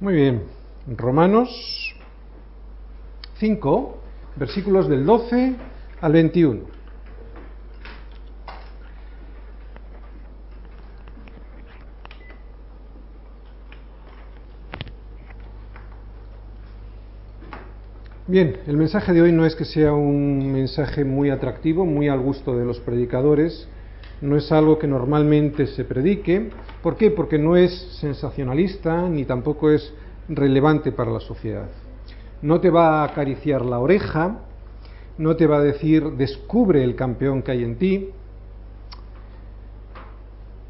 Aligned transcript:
Muy 0.00 0.14
bien, 0.14 0.42
Romanos 0.96 1.50
5, 3.38 3.98
versículos 4.36 4.88
del 4.88 5.04
12 5.04 5.56
al 6.00 6.12
21. 6.12 6.60
Bien, 18.28 18.58
el 18.68 18.76
mensaje 18.76 19.12
de 19.12 19.22
hoy 19.22 19.32
no 19.32 19.44
es 19.44 19.56
que 19.56 19.64
sea 19.64 19.94
un 19.94 20.52
mensaje 20.52 21.04
muy 21.04 21.30
atractivo, 21.30 21.84
muy 21.84 22.08
al 22.08 22.20
gusto 22.20 22.56
de 22.56 22.64
los 22.64 22.78
predicadores, 22.78 23.68
no 24.20 24.36
es 24.36 24.50
algo 24.50 24.78
que 24.78 24.86
normalmente 24.86 25.66
se 25.66 25.84
predique. 25.84 26.50
¿Por 26.82 26.96
qué? 26.96 27.10
Porque 27.10 27.38
no 27.38 27.56
es 27.56 27.72
sensacionalista 28.00 29.08
ni 29.08 29.24
tampoco 29.24 29.70
es 29.70 29.92
relevante 30.28 30.92
para 30.92 31.10
la 31.10 31.20
sociedad. 31.20 31.68
No 32.42 32.60
te 32.60 32.70
va 32.70 33.00
a 33.00 33.04
acariciar 33.04 33.64
la 33.64 33.78
oreja, 33.78 34.40
no 35.18 35.36
te 35.36 35.46
va 35.46 35.58
a 35.58 35.62
decir 35.62 36.04
descubre 36.12 36.82
el 36.82 36.94
campeón 36.94 37.42
que 37.42 37.52
hay 37.52 37.64
en 37.64 37.76
ti. 37.76 38.10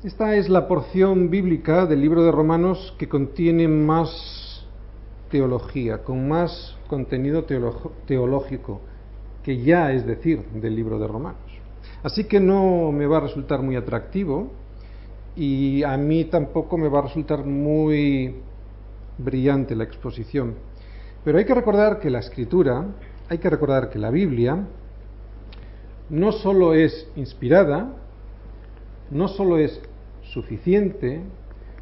Esta 0.04 0.36
es 0.36 0.48
la 0.48 0.68
porción 0.68 1.28
bíblica 1.28 1.86
del 1.86 2.00
libro 2.00 2.22
de 2.22 2.30
Romanos 2.30 2.94
que 2.98 3.08
contiene 3.08 3.66
más 3.66 4.64
teología, 5.30 6.04
con 6.04 6.28
más 6.28 6.76
contenido 6.86 7.44
teológico, 8.06 8.80
que 9.42 9.60
ya 9.60 9.92
es 9.92 10.06
decir 10.06 10.44
del 10.54 10.76
libro 10.76 10.98
de 10.98 11.08
Romanos. 11.08 11.47
Así 12.02 12.24
que 12.24 12.40
no 12.40 12.92
me 12.92 13.06
va 13.06 13.18
a 13.18 13.20
resultar 13.20 13.62
muy 13.62 13.76
atractivo 13.76 14.50
y 15.34 15.82
a 15.82 15.96
mí 15.96 16.24
tampoco 16.24 16.78
me 16.78 16.88
va 16.88 17.00
a 17.00 17.02
resultar 17.02 17.44
muy 17.44 18.36
brillante 19.18 19.74
la 19.74 19.84
exposición. 19.84 20.54
Pero 21.24 21.38
hay 21.38 21.44
que 21.44 21.54
recordar 21.54 21.98
que 22.00 22.10
la 22.10 22.20
escritura, 22.20 22.86
hay 23.28 23.38
que 23.38 23.50
recordar 23.50 23.90
que 23.90 23.98
la 23.98 24.10
Biblia 24.10 24.64
no 26.08 26.32
solo 26.32 26.74
es 26.74 27.08
inspirada, 27.16 27.92
no 29.10 29.28
solo 29.28 29.58
es 29.58 29.80
suficiente, 30.22 31.22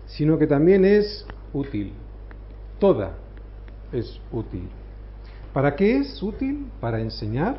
sino 0.06 0.38
que 0.38 0.46
también 0.46 0.84
es 0.84 1.26
útil. 1.52 1.92
Toda 2.78 3.14
es 3.92 4.20
útil. 4.32 4.68
¿Para 5.52 5.74
qué 5.74 5.98
es 5.98 6.22
útil? 6.22 6.66
Para 6.80 7.00
enseñar, 7.00 7.58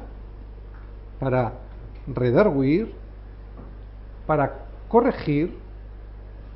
para 1.19 1.66
redarguir, 2.08 2.94
para 4.25 4.66
corregir, 4.88 5.53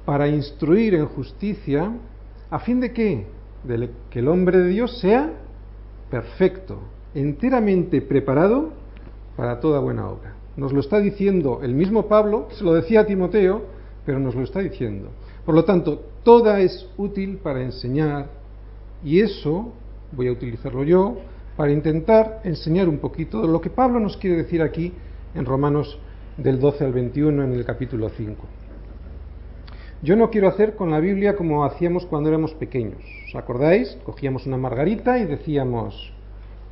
para 0.06 0.28
instruir 0.28 0.96
en 0.96 1.06
justicia, 1.08 1.92
a 2.50 2.60
fin 2.60 2.80
de 2.80 2.92
que, 2.92 3.28
que 4.10 4.20
el 4.20 4.28
hombre 4.28 4.58
de 4.60 4.68
Dios 4.70 5.00
sea 5.00 5.32
perfecto, 6.10 6.80
enteramente 7.14 8.02
preparado 8.02 8.74
para 9.36 9.60
toda 9.60 9.80
buena 9.80 10.08
obra. 10.10 10.36
Nos 10.58 10.74
lo 10.74 10.82
está 10.82 11.00
diciendo 11.00 11.62
el 11.64 11.74
mismo 11.74 12.08
Pablo, 12.08 12.48
se 12.52 12.64
lo 12.64 12.74
decía 12.74 13.02
a 13.02 13.06
Timoteo, 13.06 13.64
pero 14.06 14.20
nos 14.20 14.36
lo 14.36 14.44
está 14.44 14.60
diciendo. 14.60 15.10
Por 15.46 15.56
lo 15.56 15.64
tanto, 15.64 16.04
toda 16.24 16.60
es 16.60 16.88
útil 16.98 17.38
para 17.38 17.62
enseñar 17.62 18.28
y 19.04 19.22
eso 19.22 19.72
voy 20.12 20.28
a 20.28 20.32
utilizarlo 20.32 20.84
yo 20.84 21.18
para 21.56 21.72
intentar 21.72 22.42
enseñar 22.44 22.90
un 22.90 23.00
poquito 23.00 23.42
de 23.42 23.48
lo 23.48 23.62
que 23.62 23.70
Pablo 23.70 24.00
nos 24.00 24.18
quiere 24.18 24.38
decir 24.38 24.62
aquí 24.62 24.94
en 25.34 25.46
Romanos 25.46 26.00
del 26.38 26.60
12 26.60 26.86
al 26.86 26.94
21 26.94 27.44
en 27.44 27.54
el 27.54 27.66
capítulo 27.66 28.10
5. 28.10 28.46
Yo 30.04 30.16
no 30.16 30.32
quiero 30.32 30.48
hacer 30.48 30.76
con 30.76 30.90
la 30.90 31.00
Biblia 31.00 31.36
como 31.36 31.64
hacíamos 31.64 32.06
cuando 32.08 32.30
éramos 32.30 32.54
pequeños. 32.56 33.04
¿Os 33.28 33.36
acordáis? 33.36 33.98
Cogíamos 34.04 34.48
una 34.48 34.58
margarita 34.58 35.20
y 35.20 35.26
decíamos, 35.26 36.12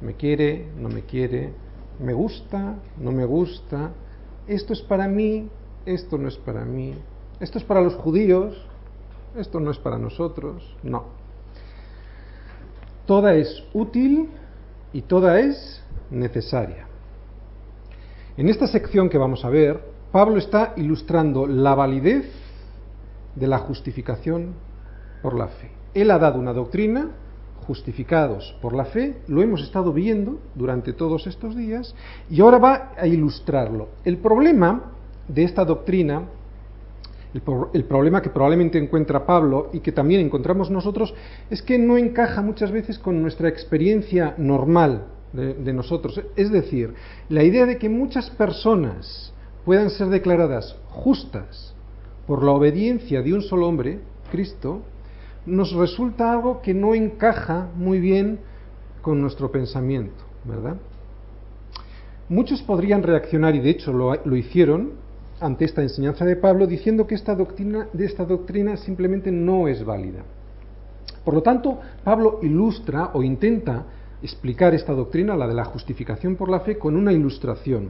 me 0.01 0.15
quiere, 0.15 0.65
no 0.77 0.89
me 0.89 1.01
quiere, 1.01 1.51
me 1.99 2.13
gusta, 2.13 2.75
no 2.97 3.11
me 3.11 3.25
gusta, 3.25 3.91
esto 4.47 4.73
es 4.73 4.81
para 4.81 5.07
mí, 5.07 5.47
esto 5.85 6.17
no 6.17 6.27
es 6.27 6.37
para 6.37 6.65
mí, 6.65 6.95
esto 7.39 7.59
es 7.59 7.63
para 7.63 7.81
los 7.81 7.95
judíos, 7.95 8.65
esto 9.37 9.59
no 9.59 9.69
es 9.69 9.77
para 9.77 9.99
nosotros, 9.99 10.75
no. 10.81 11.05
Toda 13.05 13.35
es 13.35 13.63
útil 13.73 14.29
y 14.91 15.03
toda 15.03 15.39
es 15.39 15.83
necesaria. 16.09 16.88
En 18.39 18.47
esta 18.47 18.67
sección 18.67 19.09
que 19.09 19.17
vamos 19.17 19.43
a 19.43 19.49
ver, 19.49 19.81
Pablo 20.13 20.37
está 20.37 20.71
ilustrando 20.77 21.45
la 21.45 21.75
validez 21.75 22.23
de 23.35 23.47
la 23.47 23.57
justificación 23.57 24.53
por 25.21 25.37
la 25.37 25.49
fe. 25.49 25.71
Él 25.93 26.09
ha 26.09 26.19
dado 26.19 26.39
una 26.39 26.53
doctrina, 26.53 27.09
justificados 27.67 28.55
por 28.61 28.73
la 28.73 28.85
fe, 28.85 29.17
lo 29.27 29.41
hemos 29.41 29.61
estado 29.61 29.91
viendo 29.91 30.39
durante 30.55 30.93
todos 30.93 31.27
estos 31.27 31.53
días, 31.53 31.93
y 32.29 32.39
ahora 32.39 32.59
va 32.59 32.91
a 32.97 33.07
ilustrarlo. 33.07 33.89
El 34.05 34.19
problema 34.19 34.93
de 35.27 35.43
esta 35.43 35.65
doctrina, 35.65 36.23
el, 37.33 37.83
problema 37.83 38.21
que 38.21 38.29
probablemente 38.29 38.77
encuentra 38.77 39.25
Pablo 39.25 39.69
y 39.73 39.81
que 39.81 39.91
también 39.91 40.21
encontramos 40.21 40.71
nosotros, 40.71 41.13
es 41.49 41.61
que 41.61 41.77
no 41.77 41.97
encaja 41.97 42.41
muchas 42.41 42.71
veces 42.71 42.99
con 42.99 43.21
nuestra 43.21 43.49
experiencia 43.49 44.33
normal 44.37 45.18
de, 45.33 45.73
nosotros. 45.73 46.21
Es 46.35 46.51
decir, 46.51 46.93
la 47.29 47.43
idea 47.43 47.65
de 47.65 47.77
que 47.77 47.89
muchas 47.89 48.29
personas 48.31 49.33
puedan 49.65 49.89
ser 49.89 50.07
declaradas 50.07 50.75
justas 50.89 51.73
por 52.25 52.43
la 52.43 52.51
obediencia 52.51 53.21
de 53.21 53.33
un 53.33 53.41
solo 53.41 53.67
hombre, 53.67 53.99
Cristo, 54.31 54.81
nos 55.45 55.73
resulta 55.73 56.31
algo 56.31 56.61
que 56.61 56.73
no 56.73 56.93
encaja 56.93 57.69
muy 57.75 57.99
bien 57.99 58.39
con 59.01 59.21
nuestro 59.21 59.51
pensamiento, 59.51 60.23
¿verdad? 60.45 60.77
Muchos 62.27 62.61
podrían 62.61 63.01
reaccionar, 63.01 63.55
y 63.55 63.59
de 63.59 63.71
hecho 63.71 63.91
lo, 63.91 64.13
lo 64.23 64.35
hicieron, 64.35 64.91
ante 65.39 65.65
esta 65.65 65.81
enseñanza 65.81 66.25
de 66.25 66.35
Pablo, 66.35 66.67
diciendo 66.67 67.07
que 67.07 67.15
esta 67.15 67.33
doctrina, 67.33 67.87
de 67.93 68.05
esta 68.05 68.25
doctrina 68.25 68.77
simplemente 68.77 69.31
no 69.31 69.67
es 69.67 69.83
válida. 69.83 70.23
Por 71.23 71.33
lo 71.33 71.41
tanto, 71.41 71.79
Pablo 72.03 72.39
ilustra 72.41 73.11
o 73.13 73.23
intenta 73.23 73.85
explicar 74.21 74.73
esta 74.73 74.93
doctrina, 74.93 75.35
la 75.35 75.47
de 75.47 75.53
la 75.53 75.65
justificación 75.65 76.35
por 76.35 76.49
la 76.49 76.61
fe, 76.61 76.77
con 76.77 76.95
una 76.95 77.13
ilustración, 77.13 77.89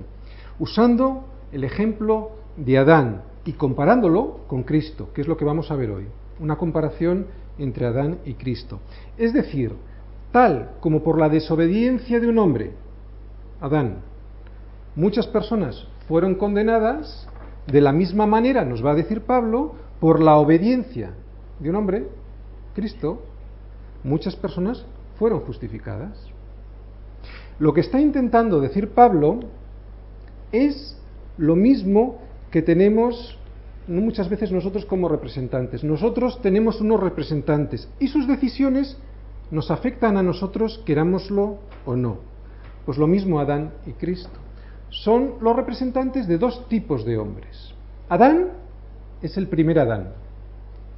usando 0.59 1.25
el 1.51 1.63
ejemplo 1.63 2.31
de 2.57 2.77
Adán 2.77 3.23
y 3.45 3.53
comparándolo 3.53 4.41
con 4.47 4.63
Cristo, 4.63 5.09
que 5.13 5.21
es 5.21 5.27
lo 5.27 5.37
que 5.37 5.45
vamos 5.45 5.71
a 5.71 5.75
ver 5.75 5.91
hoy, 5.91 6.05
una 6.39 6.57
comparación 6.57 7.27
entre 7.57 7.85
Adán 7.85 8.19
y 8.25 8.33
Cristo. 8.35 8.79
Es 9.17 9.33
decir, 9.33 9.73
tal 10.31 10.71
como 10.79 11.03
por 11.03 11.19
la 11.19 11.29
desobediencia 11.29 12.19
de 12.19 12.27
un 12.27 12.37
hombre, 12.37 12.73
Adán, 13.61 14.01
muchas 14.95 15.27
personas 15.27 15.87
fueron 16.07 16.35
condenadas, 16.35 17.27
de 17.67 17.81
la 17.81 17.91
misma 17.91 18.25
manera, 18.25 18.65
nos 18.65 18.83
va 18.83 18.91
a 18.91 18.95
decir 18.95 19.21
Pablo, 19.21 19.75
por 19.99 20.21
la 20.21 20.37
obediencia 20.37 21.13
de 21.59 21.69
un 21.69 21.75
hombre, 21.75 22.07
Cristo, 22.73 23.21
muchas 24.03 24.35
personas 24.35 24.85
fueron 25.19 25.41
justificadas. 25.41 26.17
Lo 27.59 27.73
que 27.73 27.81
está 27.81 27.99
intentando 27.99 28.61
decir 28.61 28.91
Pablo 28.91 29.41
es 30.53 30.97
lo 31.37 31.55
mismo 31.55 32.19
que 32.49 32.61
tenemos 32.61 33.37
muchas 33.87 34.29
veces 34.29 34.51
nosotros 34.51 34.85
como 34.85 35.09
representantes. 35.09 35.83
Nosotros 35.83 36.41
tenemos 36.41 36.79
unos 36.79 37.01
representantes 37.01 37.89
y 37.99 38.07
sus 38.07 38.27
decisiones 38.27 38.97
nos 39.51 39.71
afectan 39.71 40.15
a 40.15 40.23
nosotros, 40.23 40.81
querámoslo 40.85 41.57
o 41.85 41.95
no. 41.95 42.19
Pues 42.85 42.97
lo 42.97 43.07
mismo 43.07 43.39
Adán 43.39 43.73
y 43.85 43.91
Cristo. 43.93 44.39
Son 44.89 45.33
los 45.41 45.55
representantes 45.55 46.27
de 46.27 46.37
dos 46.37 46.67
tipos 46.69 47.05
de 47.05 47.17
hombres. 47.17 47.73
Adán 48.07 48.49
es 49.21 49.37
el 49.37 49.47
primer 49.47 49.79
Adán 49.79 50.13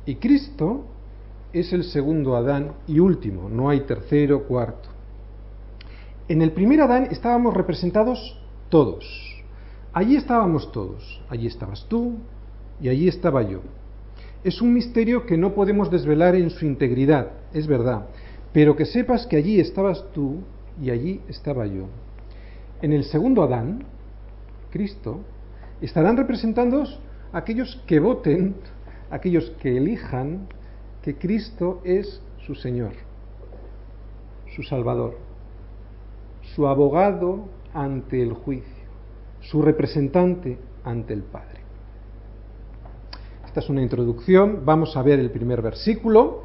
y 0.05 0.15
Cristo 0.15 0.85
es 1.53 1.73
el 1.73 1.83
segundo 1.83 2.35
Adán 2.35 2.73
y 2.87 2.99
último, 2.99 3.49
no 3.49 3.69
hay 3.69 3.81
tercero, 3.81 4.43
cuarto. 4.43 4.89
En 6.27 6.41
el 6.41 6.51
primer 6.51 6.81
Adán 6.81 7.07
estábamos 7.11 7.53
representados 7.53 8.39
todos. 8.69 9.05
Allí 9.93 10.15
estábamos 10.15 10.71
todos. 10.71 11.21
Allí 11.29 11.47
estabas 11.47 11.85
tú 11.89 12.15
y 12.79 12.87
allí 12.87 13.07
estaba 13.07 13.41
yo. 13.41 13.59
Es 14.43 14.61
un 14.61 14.73
misterio 14.73 15.25
que 15.25 15.37
no 15.37 15.53
podemos 15.53 15.91
desvelar 15.91 16.35
en 16.35 16.49
su 16.49 16.65
integridad, 16.65 17.31
es 17.53 17.67
verdad, 17.67 18.07
pero 18.53 18.75
que 18.75 18.85
sepas 18.85 19.27
que 19.27 19.35
allí 19.35 19.59
estabas 19.59 20.03
tú 20.13 20.37
y 20.81 20.89
allí 20.89 21.21
estaba 21.27 21.67
yo. 21.67 21.87
En 22.81 22.93
el 22.93 23.03
segundo 23.03 23.43
Adán, 23.43 23.83
Cristo, 24.71 25.19
estarán 25.81 26.17
representando 26.17 26.85
aquellos 27.33 27.83
que 27.85 27.99
voten, 27.99 28.55
aquellos 29.11 29.51
que 29.61 29.77
elijan 29.77 30.47
que 31.01 31.17
Cristo 31.17 31.81
es 31.83 32.21
su 32.45 32.55
Señor, 32.55 32.93
su 34.55 34.63
Salvador, 34.63 35.17
su 36.55 36.67
abogado 36.67 37.45
ante 37.73 38.21
el 38.21 38.33
juicio, 38.33 38.85
su 39.41 39.61
representante 39.61 40.57
ante 40.83 41.13
el 41.13 41.23
Padre. 41.23 41.61
Esta 43.45 43.59
es 43.59 43.69
una 43.69 43.81
introducción, 43.81 44.61
vamos 44.63 44.95
a 44.95 45.01
ver 45.01 45.19
el 45.19 45.31
primer 45.31 45.61
versículo 45.61 46.43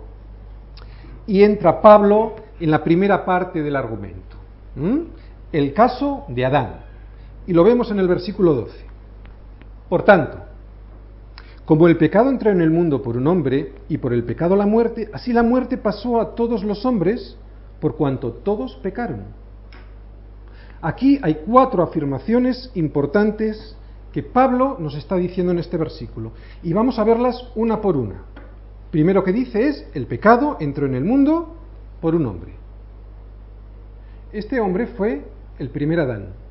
y 1.27 1.43
entra 1.43 1.81
Pablo 1.81 2.35
en 2.59 2.71
la 2.71 2.83
primera 2.83 3.25
parte 3.25 3.63
del 3.63 3.77
argumento. 3.77 4.37
El 5.53 5.73
caso 5.73 6.25
de 6.29 6.45
Adán. 6.45 6.81
Y 7.47 7.53
lo 7.53 7.63
vemos 7.63 7.91
en 7.91 8.01
el 8.01 8.09
versículo 8.09 8.55
12. 8.55 8.85
Por 9.89 10.03
tanto, 10.03 10.39
como 11.67 11.89
el 11.89 11.97
pecado 11.97 12.31
entró 12.31 12.53
en 12.53 12.61
el 12.61 12.71
mundo 12.71 13.03
por 13.03 13.17
un 13.17 13.27
hombre 13.27 13.73
y 13.89 13.99
por 13.99 14.13
el 14.13 14.23
pecado 14.23 14.55
la 14.55 14.67
muerte, 14.67 15.11
así 15.13 15.33
la 15.33 15.43
muerte 15.43 15.77
pasó 15.77 16.21
a 16.21 16.37
todos 16.37 16.63
los 16.63 16.87
hombres 16.87 17.37
por 17.81 17.97
cuanto 17.97 18.33
todos 18.33 18.77
pecaron. 18.77 19.25
Aquí 20.81 21.19
hay 21.23 21.43
cuatro 21.45 21.83
afirmaciones 21.83 22.71
importantes 22.75 23.77
que 24.13 24.23
Pablo 24.23 24.77
nos 24.79 24.95
está 24.95 25.17
diciendo 25.17 25.51
en 25.51 25.59
este 25.59 25.77
versículo 25.77 26.31
y 26.63 26.73
vamos 26.73 27.01
a 27.01 27.05
verlas 27.05 27.51
una 27.57 27.81
por 27.81 27.97
una. 27.97 28.23
Primero 28.93 29.25
que 29.25 29.33
dice 29.33 29.67
es, 29.67 29.85
el 29.93 30.07
pecado 30.07 30.59
entró 30.61 30.87
en 30.87 30.95
el 30.95 31.05
mundo 31.05 31.57
por 32.01 32.15
un 32.15 32.27
hombre. 32.27 32.53
Este 34.33 34.61
hombre 34.61 34.87
fue 34.87 35.25
el 35.59 35.71
primer 35.71 35.99
Adán. 35.99 36.46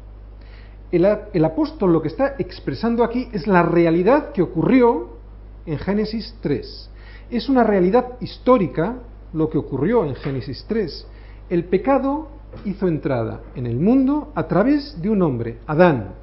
El, 0.96 1.44
apóstol 1.44 1.92
lo 1.92 2.02
que 2.02 2.08
está 2.08 2.36
expresando 2.38 3.04
aquí 3.04 3.28
es 3.34 3.48
la 3.48 3.64
realidad 3.64 4.32
que 4.32 4.42
ocurrió 4.42 5.18
en 5.66 5.78
Génesis 5.78 6.34
3. 6.40 6.90
Es 7.32 7.50
una 7.50 7.66
realidad 7.66 8.14
histórica 8.22 9.00
lo 9.34 9.50
que 9.50 9.58
ocurrió 9.58 10.06
en 10.06 10.16
Génesis 10.16 10.64
3. 10.70 11.06
El 11.50 11.66
pecado 11.66 12.30
hizo 12.64 12.88
entrada 12.88 13.42
en 13.56 13.66
el 13.66 13.76
mundo 13.76 14.32
a 14.36 14.48
través 14.48 15.02
de 15.02 15.10
un 15.10 15.22
hombre, 15.22 15.58
Adán. 15.68 16.14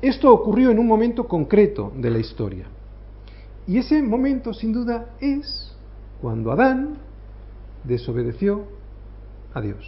Esto 0.00 0.32
ocurrió 0.32 0.70
en 0.70 0.78
un 0.78 0.86
momento 0.86 1.26
concreto 1.26 1.90
de 1.96 2.10
la 2.10 2.18
historia. 2.18 2.66
Y 3.66 3.78
ese 3.78 4.00
momento, 4.00 4.54
sin 4.54 4.72
duda, 4.72 5.06
es 5.18 5.74
cuando 6.22 6.52
Adán 6.52 6.98
desobedeció 7.82 8.62
a 9.52 9.60
Dios. 9.60 9.84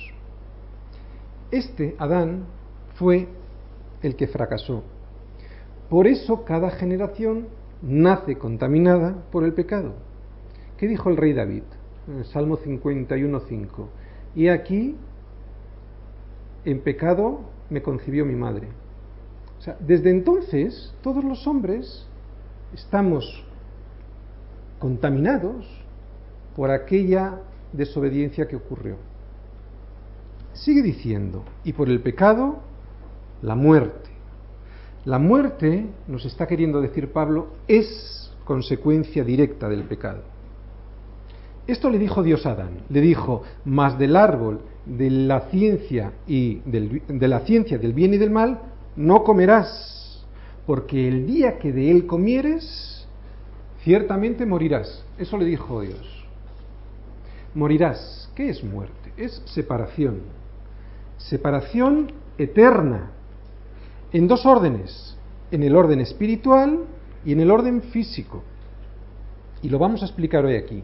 Este 1.52 1.94
Adán 2.00 2.55
fue 2.98 3.28
el 4.02 4.16
que 4.16 4.26
fracasó. 4.26 4.82
Por 5.88 6.06
eso 6.06 6.44
cada 6.44 6.70
generación 6.70 7.48
nace 7.82 8.36
contaminada 8.36 9.24
por 9.30 9.44
el 9.44 9.52
pecado. 9.52 9.94
¿Qué 10.78 10.88
dijo 10.88 11.10
el 11.10 11.16
rey 11.16 11.32
David? 11.32 11.62
En 12.08 12.18
el 12.18 12.24
Salmo 12.26 12.58
51.5. 12.58 13.86
Y 14.34 14.48
aquí, 14.48 14.96
en 16.64 16.80
pecado 16.80 17.40
me 17.70 17.82
concibió 17.82 18.24
mi 18.24 18.34
madre. 18.34 18.68
O 19.58 19.62
sea, 19.62 19.76
desde 19.80 20.10
entonces, 20.10 20.94
todos 21.02 21.24
los 21.24 21.46
hombres 21.46 22.06
estamos 22.74 23.44
contaminados 24.78 25.66
por 26.54 26.70
aquella 26.70 27.40
desobediencia 27.72 28.46
que 28.46 28.56
ocurrió. 28.56 28.96
Sigue 30.52 30.82
diciendo, 30.82 31.44
y 31.64 31.72
por 31.72 31.88
el 31.88 32.00
pecado, 32.00 32.60
la 33.42 33.54
muerte. 33.54 34.10
La 35.04 35.18
muerte, 35.18 35.86
nos 36.08 36.24
está 36.24 36.46
queriendo 36.46 36.80
decir 36.80 37.12
Pablo, 37.12 37.48
es 37.68 38.32
consecuencia 38.44 39.24
directa 39.24 39.68
del 39.68 39.84
pecado. 39.84 40.22
Esto 41.66 41.90
le 41.90 41.98
dijo 41.98 42.22
Dios 42.22 42.46
a 42.46 42.52
Adán, 42.52 42.78
le 42.88 43.00
dijo, 43.00 43.42
más 43.64 43.98
del 43.98 44.16
árbol 44.16 44.60
de 44.84 45.10
la 45.10 45.42
ciencia 45.50 46.12
y 46.26 46.60
del, 46.64 47.02
de 47.08 47.28
la 47.28 47.40
ciencia 47.40 47.76
del 47.78 47.92
bien 47.92 48.14
y 48.14 48.18
del 48.18 48.30
mal 48.30 48.60
no 48.94 49.24
comerás, 49.24 50.24
porque 50.64 51.08
el 51.08 51.26
día 51.26 51.58
que 51.58 51.72
de 51.72 51.90
él 51.90 52.06
comieres, 52.06 53.06
ciertamente 53.82 54.46
morirás. 54.46 55.04
Eso 55.18 55.36
le 55.38 55.44
dijo 55.44 55.80
Dios. 55.80 56.24
Morirás. 57.54 58.30
¿Qué 58.34 58.50
es 58.50 58.62
muerte? 58.62 59.12
Es 59.16 59.42
separación. 59.46 60.20
Separación 61.16 62.12
eterna 62.38 63.12
en 64.16 64.28
dos 64.28 64.46
órdenes, 64.46 65.14
en 65.50 65.62
el 65.62 65.76
orden 65.76 66.00
espiritual 66.00 66.84
y 67.22 67.32
en 67.32 67.40
el 67.40 67.50
orden 67.50 67.82
físico. 67.82 68.42
Y 69.60 69.68
lo 69.68 69.78
vamos 69.78 70.00
a 70.00 70.06
explicar 70.06 70.42
hoy 70.46 70.56
aquí. 70.56 70.82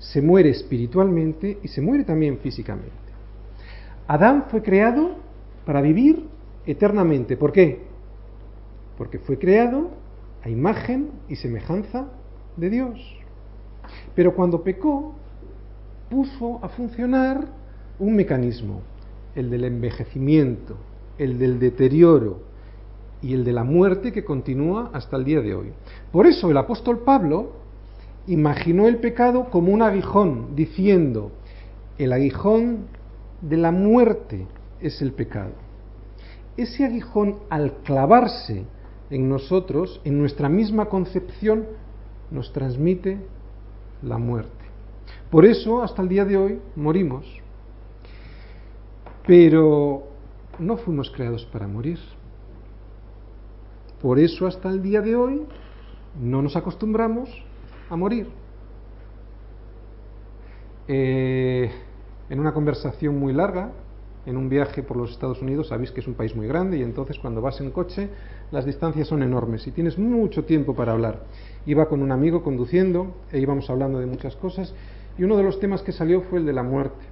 Se 0.00 0.20
muere 0.20 0.50
espiritualmente 0.50 1.60
y 1.62 1.68
se 1.68 1.80
muere 1.80 2.02
también 2.02 2.38
físicamente. 2.38 2.90
Adán 4.08 4.46
fue 4.50 4.62
creado 4.62 5.14
para 5.64 5.80
vivir 5.80 6.24
eternamente. 6.66 7.36
¿Por 7.36 7.52
qué? 7.52 7.84
Porque 8.98 9.20
fue 9.20 9.38
creado 9.38 9.90
a 10.42 10.50
imagen 10.50 11.10
y 11.28 11.36
semejanza 11.36 12.08
de 12.56 12.68
Dios. 12.68 12.98
Pero 14.16 14.34
cuando 14.34 14.64
pecó, 14.64 15.14
puso 16.10 16.58
a 16.64 16.68
funcionar 16.70 17.46
un 18.00 18.16
mecanismo, 18.16 18.80
el 19.36 19.50
del 19.50 19.64
envejecimiento, 19.64 20.76
el 21.16 21.38
del 21.38 21.60
deterioro 21.60 22.55
y 23.22 23.34
el 23.34 23.44
de 23.44 23.52
la 23.52 23.64
muerte 23.64 24.12
que 24.12 24.24
continúa 24.24 24.90
hasta 24.92 25.16
el 25.16 25.24
día 25.24 25.40
de 25.40 25.54
hoy. 25.54 25.72
Por 26.12 26.26
eso 26.26 26.50
el 26.50 26.56
apóstol 26.56 27.00
Pablo 27.00 27.52
imaginó 28.26 28.86
el 28.88 28.98
pecado 28.98 29.50
como 29.50 29.72
un 29.72 29.82
aguijón, 29.82 30.54
diciendo, 30.54 31.32
el 31.98 32.12
aguijón 32.12 32.86
de 33.40 33.56
la 33.56 33.70
muerte 33.70 34.46
es 34.80 35.00
el 35.02 35.12
pecado. 35.12 35.52
Ese 36.56 36.84
aguijón 36.84 37.38
al 37.50 37.78
clavarse 37.84 38.64
en 39.10 39.28
nosotros, 39.28 40.00
en 40.04 40.18
nuestra 40.18 40.48
misma 40.48 40.86
concepción, 40.86 41.66
nos 42.30 42.52
transmite 42.52 43.18
la 44.02 44.18
muerte. 44.18 44.50
Por 45.30 45.44
eso, 45.44 45.82
hasta 45.82 46.02
el 46.02 46.08
día 46.08 46.24
de 46.24 46.36
hoy, 46.36 46.60
morimos. 46.74 47.24
Pero 49.26 50.04
no 50.58 50.76
fuimos 50.76 51.10
creados 51.10 51.44
para 51.46 51.66
morir. 51.66 51.98
Por 54.00 54.18
eso 54.18 54.46
hasta 54.46 54.68
el 54.68 54.82
día 54.82 55.00
de 55.00 55.16
hoy 55.16 55.42
no 56.20 56.42
nos 56.42 56.56
acostumbramos 56.56 57.30
a 57.88 57.96
morir. 57.96 58.28
Eh, 60.88 61.70
en 62.28 62.40
una 62.40 62.52
conversación 62.52 63.18
muy 63.18 63.32
larga, 63.32 63.72
en 64.26 64.36
un 64.36 64.48
viaje 64.48 64.82
por 64.82 64.96
los 64.96 65.12
Estados 65.12 65.40
Unidos, 65.40 65.68
sabéis 65.68 65.92
que 65.92 66.00
es 66.00 66.06
un 66.06 66.14
país 66.14 66.34
muy 66.34 66.48
grande 66.48 66.78
y 66.78 66.82
entonces 66.82 67.18
cuando 67.18 67.40
vas 67.40 67.60
en 67.60 67.70
coche 67.70 68.08
las 68.50 68.64
distancias 68.64 69.06
son 69.08 69.22
enormes 69.22 69.66
y 69.66 69.70
tienes 69.70 69.98
mucho 69.98 70.44
tiempo 70.44 70.74
para 70.74 70.92
hablar. 70.92 71.24
Iba 71.64 71.88
con 71.88 72.02
un 72.02 72.12
amigo 72.12 72.42
conduciendo 72.42 73.14
e 73.32 73.38
íbamos 73.38 73.70
hablando 73.70 74.00
de 74.00 74.06
muchas 74.06 74.36
cosas 74.36 74.74
y 75.16 75.24
uno 75.24 75.36
de 75.36 75.44
los 75.44 75.60
temas 75.60 75.82
que 75.82 75.92
salió 75.92 76.22
fue 76.22 76.40
el 76.40 76.46
de 76.46 76.52
la 76.52 76.62
muerte. 76.62 77.04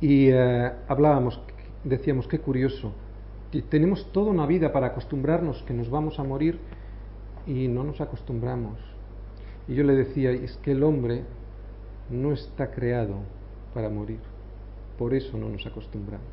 Y 0.00 0.28
eh, 0.30 0.72
hablábamos, 0.88 1.40
decíamos, 1.84 2.26
qué 2.26 2.40
curioso, 2.40 2.92
tenemos 3.62 4.10
toda 4.12 4.30
una 4.30 4.46
vida 4.46 4.72
para 4.72 4.88
acostumbrarnos 4.88 5.62
que 5.62 5.74
nos 5.74 5.90
vamos 5.90 6.18
a 6.18 6.24
morir 6.24 6.58
y 7.46 7.68
no 7.68 7.84
nos 7.84 8.00
acostumbramos. 8.00 8.78
Y 9.68 9.74
yo 9.74 9.84
le 9.84 9.94
decía, 9.94 10.30
es 10.30 10.56
que 10.58 10.72
el 10.72 10.82
hombre 10.82 11.22
no 12.10 12.32
está 12.32 12.70
creado 12.70 13.16
para 13.72 13.88
morir, 13.88 14.20
por 14.98 15.14
eso 15.14 15.38
no 15.38 15.48
nos 15.48 15.64
acostumbramos. 15.66 16.26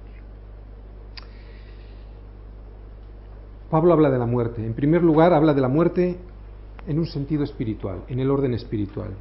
Pablo 3.70 3.94
habla 3.94 4.10
de 4.10 4.20
la 4.20 4.26
muerte. 4.26 4.66
En 4.66 4.74
primer 4.74 5.02
lugar, 5.02 5.34
habla 5.34 5.54
de 5.54 5.62
la 5.62 5.70
muerte 5.70 6.18
en 6.88 7.00
un 7.00 7.06
sentido 7.06 7.44
espiritual, 7.44 8.04
en 8.10 8.20
el 8.20 8.30
orden 8.30 8.54
espiritual. 8.54 9.12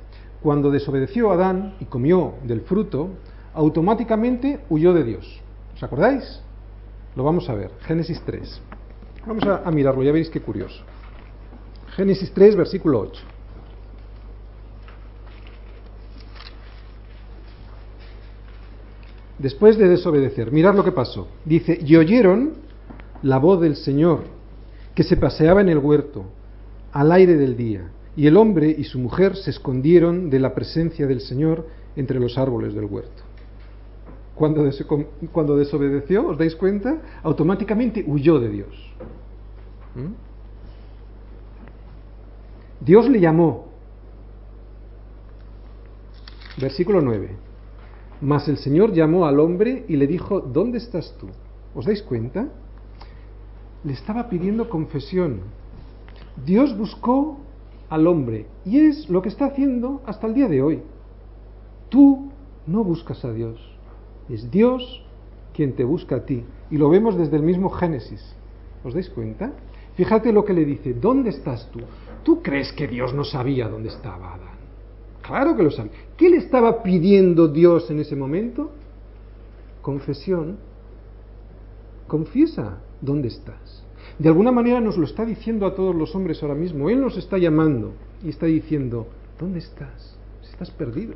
Cuando 0.42 0.70
desobedeció 0.70 1.30
a 1.30 1.34
Adán 1.34 1.74
y 1.78 1.84
comió 1.84 2.34
del 2.44 2.62
fruto, 2.62 3.10
automáticamente 3.54 4.60
huyó 4.68 4.92
de 4.92 5.04
Dios. 5.04 5.40
¿Os 5.74 5.82
acordáis? 5.82 6.42
Lo 7.16 7.24
vamos 7.24 7.48
a 7.48 7.54
ver. 7.54 7.70
Génesis 7.82 8.20
3. 8.24 8.60
Vamos 9.26 9.44
a, 9.44 9.70
mirarlo, 9.70 10.02
ya 10.02 10.12
veréis 10.12 10.30
qué 10.30 10.40
curioso. 10.40 10.82
Génesis 11.96 12.32
3, 12.32 12.56
versículo 12.56 13.00
8. 13.00 13.22
Después 19.38 19.78
de 19.78 19.88
desobedecer, 19.88 20.52
mirad 20.52 20.74
lo 20.74 20.84
que 20.84 20.92
pasó. 20.92 21.28
Dice, 21.44 21.78
y 21.84 21.96
oyeron 21.96 22.52
la 23.22 23.38
voz 23.38 23.60
del 23.60 23.76
Señor, 23.76 24.24
que 24.94 25.02
se 25.02 25.16
paseaba 25.16 25.60
en 25.60 25.68
el 25.68 25.78
huerto, 25.78 26.26
al 26.92 27.12
aire 27.12 27.36
del 27.36 27.56
día, 27.56 27.90
y 28.16 28.26
el 28.26 28.36
hombre 28.36 28.74
y 28.76 28.84
su 28.84 28.98
mujer 28.98 29.36
se 29.36 29.50
escondieron 29.50 30.30
de 30.30 30.40
la 30.40 30.54
presencia 30.54 31.06
del 31.06 31.20
Señor 31.20 31.66
entre 31.96 32.20
los 32.20 32.36
árboles 32.36 32.74
del 32.74 32.84
huerto. 32.84 33.22
Cuando, 34.40 34.64
cuando 35.32 35.54
desobedeció, 35.54 36.28
¿os 36.28 36.38
dais 36.38 36.56
cuenta? 36.56 37.20
Automáticamente 37.22 38.02
huyó 38.06 38.40
de 38.40 38.48
Dios. 38.48 38.74
¿Mm? 39.94 40.16
Dios 42.80 43.06
le 43.10 43.20
llamó. 43.20 43.66
Versículo 46.56 47.02
9. 47.02 47.36
Mas 48.22 48.48
el 48.48 48.56
Señor 48.56 48.94
llamó 48.94 49.26
al 49.26 49.40
hombre 49.40 49.84
y 49.88 49.96
le 49.96 50.06
dijo, 50.06 50.40
¿dónde 50.40 50.78
estás 50.78 51.14
tú? 51.20 51.28
¿Os 51.74 51.84
dais 51.84 52.02
cuenta? 52.02 52.48
Le 53.84 53.92
estaba 53.92 54.30
pidiendo 54.30 54.70
confesión. 54.70 55.40
Dios 56.46 56.74
buscó 56.78 57.40
al 57.90 58.06
hombre 58.06 58.46
y 58.64 58.86
es 58.86 59.06
lo 59.10 59.20
que 59.20 59.28
está 59.28 59.44
haciendo 59.44 60.00
hasta 60.06 60.26
el 60.26 60.32
día 60.32 60.48
de 60.48 60.62
hoy. 60.62 60.82
Tú 61.90 62.32
no 62.66 62.82
buscas 62.84 63.22
a 63.26 63.34
Dios, 63.34 63.60
es 64.34 64.50
Dios 64.50 65.02
quien 65.54 65.74
te 65.74 65.84
busca 65.84 66.16
a 66.16 66.24
ti. 66.24 66.44
Y 66.70 66.76
lo 66.76 66.88
vemos 66.88 67.16
desde 67.16 67.36
el 67.36 67.42
mismo 67.42 67.70
Génesis. 67.70 68.34
¿Os 68.84 68.94
dais 68.94 69.10
cuenta? 69.10 69.52
Fíjate 69.96 70.32
lo 70.32 70.44
que 70.44 70.52
le 70.52 70.64
dice, 70.64 70.94
¿dónde 70.94 71.30
estás 71.30 71.70
tú? 71.70 71.80
¿Tú 72.22 72.42
crees 72.42 72.72
que 72.72 72.86
Dios 72.86 73.12
no 73.12 73.24
sabía 73.24 73.68
dónde 73.68 73.88
estaba 73.88 74.34
Adán? 74.34 74.58
Claro 75.22 75.56
que 75.56 75.62
lo 75.62 75.70
sabía. 75.70 75.92
¿Qué 76.16 76.30
le 76.30 76.38
estaba 76.38 76.82
pidiendo 76.82 77.48
Dios 77.48 77.90
en 77.90 78.00
ese 78.00 78.16
momento? 78.16 78.70
Confesión. 79.82 80.58
Confiesa 82.06 82.78
dónde 83.00 83.28
estás. 83.28 83.84
De 84.18 84.28
alguna 84.28 84.52
manera 84.52 84.80
nos 84.80 84.96
lo 84.96 85.04
está 85.04 85.24
diciendo 85.24 85.66
a 85.66 85.74
todos 85.74 85.94
los 85.94 86.14
hombres 86.14 86.42
ahora 86.42 86.54
mismo. 86.54 86.90
Él 86.90 87.00
nos 87.00 87.16
está 87.16 87.38
llamando 87.38 87.92
y 88.22 88.28
está 88.28 88.46
diciendo, 88.46 89.06
¿dónde 89.38 89.60
estás? 89.60 90.16
Estás 90.42 90.70
perdido. 90.70 91.14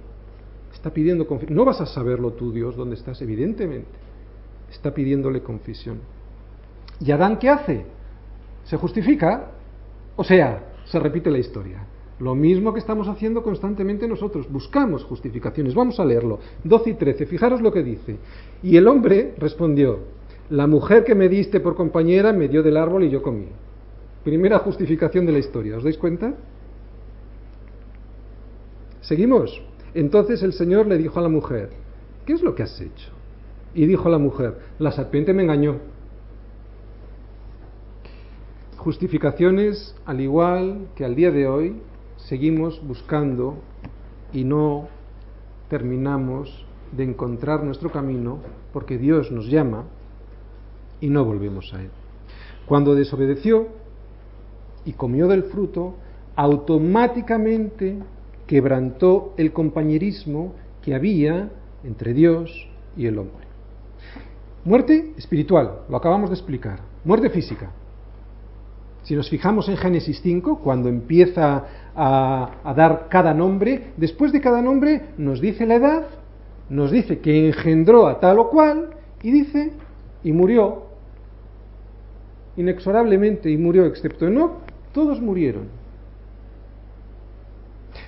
Está 0.84 0.92
pidiendo 0.92 1.26
confesión. 1.26 1.56
No 1.56 1.64
vas 1.64 1.80
a 1.80 1.86
saberlo 1.86 2.34
tú, 2.34 2.52
Dios, 2.52 2.76
dónde 2.76 2.96
estás, 2.96 3.22
evidentemente. 3.22 3.88
Está 4.70 4.92
pidiéndole 4.92 5.40
confesión. 5.40 6.00
¿Y 7.00 7.10
Adán 7.10 7.38
qué 7.38 7.48
hace? 7.48 7.86
¿Se 8.64 8.76
justifica? 8.76 9.52
O 10.14 10.22
sea, 10.22 10.74
se 10.84 10.98
repite 10.98 11.30
la 11.30 11.38
historia. 11.38 11.86
Lo 12.20 12.34
mismo 12.34 12.74
que 12.74 12.80
estamos 12.80 13.08
haciendo 13.08 13.42
constantemente 13.42 14.06
nosotros, 14.06 14.46
buscamos 14.52 15.04
justificaciones. 15.04 15.74
Vamos 15.74 15.98
a 15.98 16.04
leerlo. 16.04 16.38
12 16.64 16.90
y 16.90 16.94
13, 16.94 17.24
fijaros 17.24 17.62
lo 17.62 17.72
que 17.72 17.82
dice. 17.82 18.18
Y 18.62 18.76
el 18.76 18.86
hombre 18.86 19.34
respondió, 19.38 20.00
la 20.50 20.66
mujer 20.66 21.02
que 21.02 21.14
me 21.14 21.30
diste 21.30 21.60
por 21.60 21.76
compañera 21.76 22.34
me 22.34 22.46
dio 22.46 22.62
del 22.62 22.76
árbol 22.76 23.04
y 23.04 23.08
yo 23.08 23.22
comí. 23.22 23.46
Primera 24.22 24.58
justificación 24.58 25.24
de 25.24 25.32
la 25.32 25.38
historia, 25.38 25.78
¿os 25.78 25.82
dais 25.82 25.96
cuenta? 25.96 26.34
Seguimos. 29.00 29.62
Entonces 29.94 30.42
el 30.42 30.52
Señor 30.52 30.86
le 30.86 30.98
dijo 30.98 31.18
a 31.18 31.22
la 31.22 31.28
mujer, 31.28 31.70
¿qué 32.26 32.32
es 32.32 32.42
lo 32.42 32.54
que 32.54 32.64
has 32.64 32.80
hecho? 32.80 33.10
Y 33.74 33.86
dijo 33.86 34.08
la 34.08 34.18
mujer, 34.18 34.58
la 34.78 34.92
serpiente 34.92 35.32
me 35.32 35.44
engañó. 35.44 35.78
Justificaciones, 38.76 39.94
al 40.04 40.20
igual 40.20 40.88
que 40.94 41.04
al 41.04 41.14
día 41.14 41.30
de 41.30 41.46
hoy, 41.46 41.80
seguimos 42.16 42.86
buscando 42.86 43.56
y 44.32 44.44
no 44.44 44.88
terminamos 45.68 46.66
de 46.92 47.04
encontrar 47.04 47.64
nuestro 47.64 47.90
camino 47.90 48.40
porque 48.72 48.98
Dios 48.98 49.30
nos 49.30 49.46
llama 49.46 49.84
y 51.00 51.08
no 51.08 51.24
volvemos 51.24 51.72
a 51.72 51.82
Él. 51.82 51.90
Cuando 52.66 52.94
desobedeció 52.94 53.68
y 54.84 54.92
comió 54.92 55.28
del 55.28 55.44
fruto, 55.44 55.94
automáticamente 56.36 57.98
quebrantó 58.46 59.34
el 59.36 59.52
compañerismo 59.52 60.54
que 60.82 60.94
había 60.94 61.50
entre 61.82 62.14
Dios 62.14 62.68
y 62.96 63.06
el 63.06 63.18
hombre. 63.18 63.44
Muerte 64.64 65.12
espiritual, 65.16 65.80
lo 65.88 65.96
acabamos 65.96 66.30
de 66.30 66.36
explicar. 66.36 66.80
Muerte 67.04 67.28
física. 67.30 67.70
Si 69.02 69.14
nos 69.14 69.28
fijamos 69.28 69.68
en 69.68 69.76
Génesis 69.76 70.20
5, 70.22 70.60
cuando 70.60 70.88
empieza 70.88 71.64
a, 71.94 72.74
dar 72.74 73.08
cada 73.10 73.34
nombre, 73.34 73.92
después 73.98 74.32
de 74.32 74.40
cada 74.40 74.62
nombre 74.62 75.10
nos 75.18 75.42
dice 75.42 75.66
la 75.66 75.74
edad, 75.74 76.06
nos 76.70 76.90
dice 76.90 77.18
que 77.18 77.46
engendró 77.46 78.06
a 78.06 78.18
tal 78.18 78.38
o 78.38 78.48
cual 78.48 78.94
y 79.22 79.30
dice, 79.30 79.72
y 80.22 80.32
murió 80.32 80.84
inexorablemente 82.56 83.50
y 83.50 83.58
murió, 83.58 83.84
excepto 83.84 84.26
Enoch, 84.26 84.52
todos 84.92 85.20
murieron. 85.20 85.68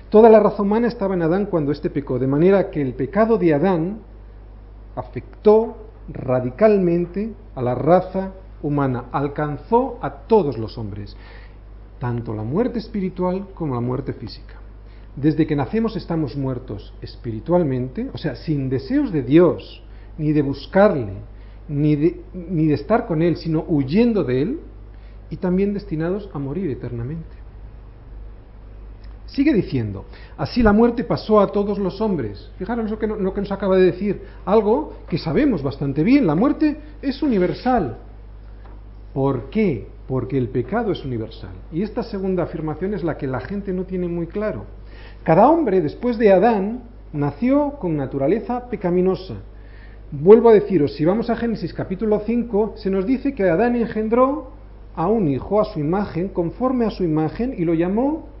Toda 0.09 0.29
la 0.29 0.39
raza 0.39 0.61
humana 0.61 0.87
estaba 0.87 1.15
en 1.15 1.21
Adán 1.21 1.47
cuando 1.47 1.73
éste 1.73 1.89
pecó, 1.89 2.17
de 2.17 2.27
manera 2.27 2.69
que 2.69 2.81
el 2.81 2.93
pecado 2.93 3.37
de 3.37 3.53
Adán 3.53 3.99
afectó 4.95 5.75
radicalmente 6.07 7.33
a 7.55 7.61
la 7.61 7.75
raza 7.75 8.31
humana, 8.61 9.05
alcanzó 9.11 9.99
a 10.01 10.09
todos 10.09 10.57
los 10.57 10.77
hombres, 10.77 11.17
tanto 11.99 12.33
la 12.33 12.43
muerte 12.43 12.79
espiritual 12.79 13.47
como 13.53 13.75
la 13.75 13.81
muerte 13.81 14.13
física. 14.13 14.55
Desde 15.17 15.45
que 15.45 15.57
nacemos 15.57 15.97
estamos 15.97 16.37
muertos 16.37 16.93
espiritualmente, 17.01 18.09
o 18.13 18.17
sea, 18.17 18.35
sin 18.35 18.69
deseos 18.69 19.11
de 19.11 19.23
Dios, 19.23 19.83
ni 20.17 20.31
de 20.31 20.41
buscarle, 20.41 21.13
ni 21.67 21.97
de, 21.97 22.21
ni 22.33 22.67
de 22.67 22.75
estar 22.75 23.07
con 23.07 23.21
Él, 23.21 23.35
sino 23.35 23.65
huyendo 23.67 24.23
de 24.23 24.41
Él, 24.41 24.59
y 25.29 25.35
también 25.35 25.73
destinados 25.73 26.29
a 26.33 26.39
morir 26.39 26.69
eternamente. 26.71 27.46
Sigue 29.27 29.53
diciendo, 29.53 30.05
así 30.37 30.63
la 30.63 30.71
muerte 30.73 31.03
pasó 31.03 31.39
a 31.39 31.51
todos 31.51 31.77
los 31.77 31.99
hombres. 32.01 32.49
Fijaros 32.57 32.89
lo 32.89 32.97
que, 32.97 33.07
lo 33.07 33.33
que 33.33 33.41
nos 33.41 33.51
acaba 33.51 33.75
de 33.77 33.91
decir, 33.91 34.21
algo 34.45 34.93
que 35.09 35.17
sabemos 35.17 35.61
bastante 35.61 36.01
bien, 36.01 36.25
la 36.25 36.35
muerte 36.35 36.77
es 37.01 37.21
universal. 37.21 37.97
¿Por 39.13 39.49
qué? 39.49 39.87
Porque 40.07 40.37
el 40.37 40.47
pecado 40.47 40.91
es 40.93 41.03
universal. 41.03 41.51
Y 41.73 41.81
esta 41.81 42.03
segunda 42.03 42.43
afirmación 42.43 42.93
es 42.93 43.03
la 43.03 43.17
que 43.17 43.27
la 43.27 43.41
gente 43.41 43.73
no 43.73 43.83
tiene 43.83 44.07
muy 44.07 44.27
claro. 44.27 44.65
Cada 45.23 45.49
hombre, 45.49 45.81
después 45.81 46.17
de 46.17 46.31
Adán, 46.31 46.83
nació 47.11 47.71
con 47.79 47.97
naturaleza 47.97 48.69
pecaminosa. 48.69 49.35
Vuelvo 50.11 50.49
a 50.49 50.53
deciros, 50.53 50.93
si 50.95 51.03
vamos 51.03 51.29
a 51.29 51.35
Génesis 51.35 51.73
capítulo 51.73 52.21
5, 52.25 52.75
se 52.77 52.89
nos 52.89 53.05
dice 53.05 53.33
que 53.33 53.43
Adán 53.43 53.75
engendró 53.75 54.51
a 54.95 55.07
un 55.07 55.27
hijo 55.27 55.59
a 55.59 55.65
su 55.65 55.81
imagen, 55.81 56.29
conforme 56.29 56.85
a 56.85 56.91
su 56.91 57.03
imagen, 57.03 57.53
y 57.57 57.65
lo 57.65 57.73
llamó 57.73 58.36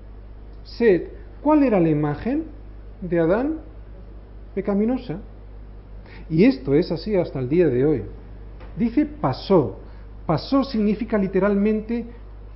Sed. 0.77 1.03
¿Cuál 1.41 1.63
era 1.63 1.79
la 1.79 1.89
imagen 1.89 2.45
de 3.01 3.19
Adán? 3.19 3.59
Pecaminosa. 4.53 5.19
Y 6.29 6.45
esto 6.45 6.73
es 6.73 6.91
así 6.91 7.15
hasta 7.15 7.39
el 7.39 7.49
día 7.49 7.67
de 7.67 7.85
hoy. 7.85 8.03
Dice 8.77 9.05
pasó. 9.05 9.79
Pasó 10.25 10.63
significa 10.63 11.17
literalmente 11.17 12.05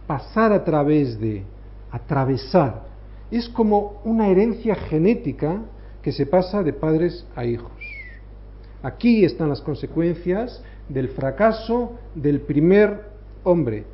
pasar 0.06 0.52
a 0.52 0.64
través 0.64 1.20
de, 1.20 1.44
atravesar. 1.92 2.84
Es 3.30 3.48
como 3.50 4.02
una 4.04 4.28
herencia 4.28 4.76
genética 4.76 5.62
que 6.02 6.12
se 6.12 6.26
pasa 6.26 6.64
de 6.64 6.74
padres 6.74 7.26
a 7.36 7.46
hijos. 7.46 7.72
Aquí 8.82 9.24
están 9.24 9.50
las 9.50 9.62
consecuencias 9.62 10.64
del 10.90 11.10
fracaso 11.10 11.94
del 12.16 12.42
primer 12.42 13.06
hombre. 13.44 13.86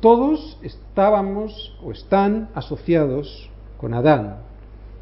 Todos 0.00 0.58
estábamos 0.62 1.76
o 1.82 1.92
están 1.92 2.48
asociados 2.54 3.50
con 3.78 3.92
Adán, 3.92 4.38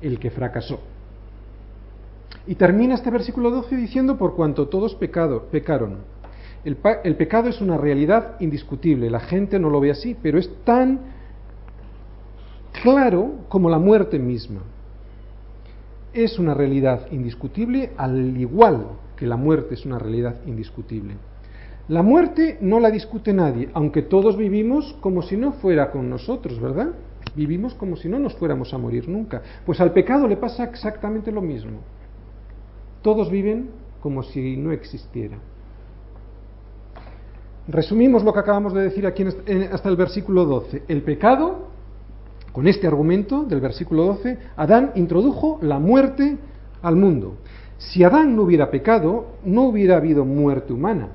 el 0.02 0.18
que 0.18 0.30
fracasó. 0.30 0.80
Y 2.46 2.56
termina 2.56 2.94
este 2.94 3.10
versículo 3.10 3.50
12 3.50 3.76
diciendo, 3.76 4.16
por 4.18 4.34
cuanto 4.34 4.68
todos 4.68 4.94
pecaron. 4.94 5.98
El, 6.64 6.76
pecado 7.16 7.48
es 7.48 7.60
una 7.60 7.76
realidad 7.76 8.40
indiscutible, 8.40 9.08
la 9.10 9.20
gente 9.20 9.58
no 9.58 9.70
lo 9.70 9.80
ve 9.80 9.90
así, 9.90 10.16
pero 10.20 10.38
es 10.38 10.50
tan 10.64 11.00
claro 12.82 13.32
como 13.48 13.70
la 13.70 13.78
muerte 13.78 14.18
misma. 14.18 14.62
Es 16.12 16.38
una 16.38 16.54
realidad 16.54 17.06
indiscutible 17.12 17.92
al 17.96 18.36
igual 18.36 18.88
que 19.16 19.26
la 19.26 19.36
muerte 19.36 19.74
es 19.74 19.86
una 19.86 19.98
realidad 19.98 20.36
indiscutible. 20.46 21.14
La 21.88 22.02
muerte 22.02 22.58
no 22.60 22.80
la 22.80 22.90
discute 22.90 23.32
nadie, 23.32 23.70
aunque 23.72 24.02
todos 24.02 24.36
vivimos 24.36 24.94
como 25.00 25.22
si 25.22 25.38
no 25.38 25.52
fuera 25.52 25.90
con 25.90 26.10
nosotros, 26.10 26.60
¿verdad? 26.60 26.88
Vivimos 27.34 27.74
como 27.74 27.96
si 27.96 28.10
no 28.10 28.18
nos 28.18 28.34
fuéramos 28.34 28.74
a 28.74 28.78
morir 28.78 29.08
nunca. 29.08 29.40
Pues 29.64 29.80
al 29.80 29.92
pecado 29.92 30.28
le 30.28 30.36
pasa 30.36 30.64
exactamente 30.64 31.32
lo 31.32 31.40
mismo. 31.40 31.78
Todos 33.00 33.30
viven 33.30 33.70
como 34.02 34.22
si 34.22 34.58
no 34.58 34.70
existiera. 34.70 35.38
Resumimos 37.68 38.22
lo 38.22 38.34
que 38.34 38.40
acabamos 38.40 38.74
de 38.74 38.82
decir 38.82 39.06
aquí 39.06 39.24
hasta 39.72 39.88
el 39.88 39.96
versículo 39.96 40.44
12. 40.44 40.82
El 40.88 41.02
pecado, 41.02 41.68
con 42.52 42.68
este 42.68 42.86
argumento 42.86 43.44
del 43.44 43.60
versículo 43.60 44.04
12, 44.04 44.38
Adán 44.56 44.92
introdujo 44.94 45.58
la 45.62 45.78
muerte 45.78 46.36
al 46.82 46.96
mundo. 46.96 47.36
Si 47.78 48.04
Adán 48.04 48.36
no 48.36 48.42
hubiera 48.42 48.70
pecado, 48.70 49.36
no 49.44 49.64
hubiera 49.64 49.96
habido 49.96 50.26
muerte 50.26 50.74
humana. 50.74 51.12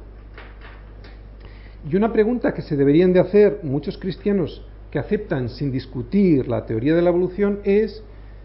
Y 1.90 1.96
una 1.96 2.14
pregunta 2.14 2.54
que 2.54 2.62
se 2.62 2.78
deberían 2.78 3.14
de 3.14 3.20
hacer 3.20 3.60
muchos 3.64 3.98
cristianos 3.98 4.66
que 4.90 5.00
aceptan 5.00 5.50
sin 5.50 5.72
discutir 5.72 6.48
la 6.48 6.66
teoría 6.66 6.96
de 6.96 7.02
la 7.02 7.10
evolución 7.10 7.60
es 7.64 8.04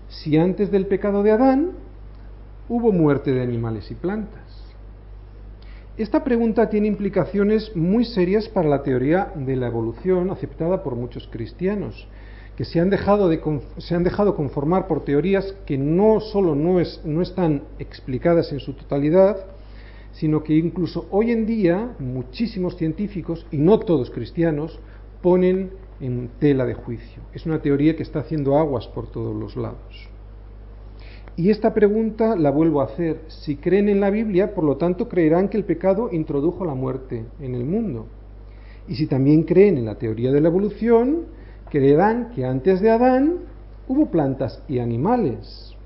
si 0.09 0.37
antes 0.37 0.71
del 0.71 0.87
pecado 0.87 1.23
de 1.23 1.30
Adán 1.30 1.73
hubo 2.68 2.90
muerte 2.90 3.33
de 3.33 3.42
animales 3.42 3.90
y 3.90 3.95
plantas. 3.95 4.64
Esta 5.97 6.23
pregunta 6.23 6.71
tiene 6.71 6.87
implicaciones 6.87 7.75
muy 7.75 8.04
serias 8.04 8.49
para 8.49 8.68
la 8.68 8.83
teoría 8.83 9.33
de 9.35 9.57
la 9.57 9.66
evolución 9.66 10.30
aceptada 10.30 10.83
por 10.83 10.95
muchos 10.95 11.28
cristianos, 11.28 12.07
que 12.57 12.64
se 12.64 12.80
han 12.80 12.88
dejado, 12.88 13.28
de, 13.28 13.40
se 13.78 13.95
han 13.95 14.04
dejado 14.04 14.35
conformar 14.35 14.87
por 14.87 15.04
teorías 15.04 15.54
que 15.66 15.76
no 15.76 16.21
solo 16.21 16.54
no, 16.54 16.80
es, 16.80 17.00
no 17.04 17.21
están 17.21 17.64
explicadas 17.78 18.52
en 18.52 18.61
su 18.61 18.75
totalidad, 18.75 19.38
sino 20.18 20.42
que 20.42 20.54
incluso 20.54 21.06
hoy 21.10 21.30
en 21.30 21.46
día 21.46 21.94
muchísimos 22.00 22.76
científicos, 22.76 23.46
y 23.52 23.58
no 23.58 23.78
todos 23.78 24.10
cristianos, 24.10 24.80
ponen 25.22 25.70
en 26.00 26.28
tela 26.40 26.66
de 26.66 26.75
juicio. 26.75 27.22
Es 27.32 27.46
una 27.46 27.62
teoría 27.62 27.94
que 27.94 28.02
está 28.02 28.20
haciendo 28.20 28.58
aguas 28.58 28.88
por 28.88 29.10
todos 29.10 29.34
los 29.34 29.56
lados. 29.56 30.08
Y 31.37 31.50
esta 31.50 31.72
pregunta 31.72 32.34
la 32.34 32.50
vuelvo 32.50 32.80
a 32.80 32.87
hacer. 32.87 33.20
Si 33.28 33.56
creen 33.56 33.88
en 33.88 34.00
la 34.00 34.10
Biblia, 34.10 34.54
por 34.54 34.64
lo 34.64 34.76
tanto 34.76 35.08
creerán 35.08 35.48
que 35.48 35.56
el 35.56 35.64
pecado 35.64 36.08
introdujo 36.10 36.64
la 36.64 36.75
muerte 36.75 37.25
en 37.40 37.54
el 37.54 37.64
mundo. 37.64 38.06
Y 38.88 38.96
si 38.96 39.06
también 39.06 39.44
creen 39.44 39.78
en 39.78 39.84
la 39.84 39.98
teoría 39.98 40.32
de 40.32 40.40
la 40.40 40.48
evolución, 40.48 41.26
creerán 41.70 42.30
que 42.34 42.44
antes 42.44 42.80
de 42.80 42.90
Adán 42.90 43.37
hubo 43.87 44.10
plantas 44.10 44.64
y 44.66 44.80
animales. 44.80 45.76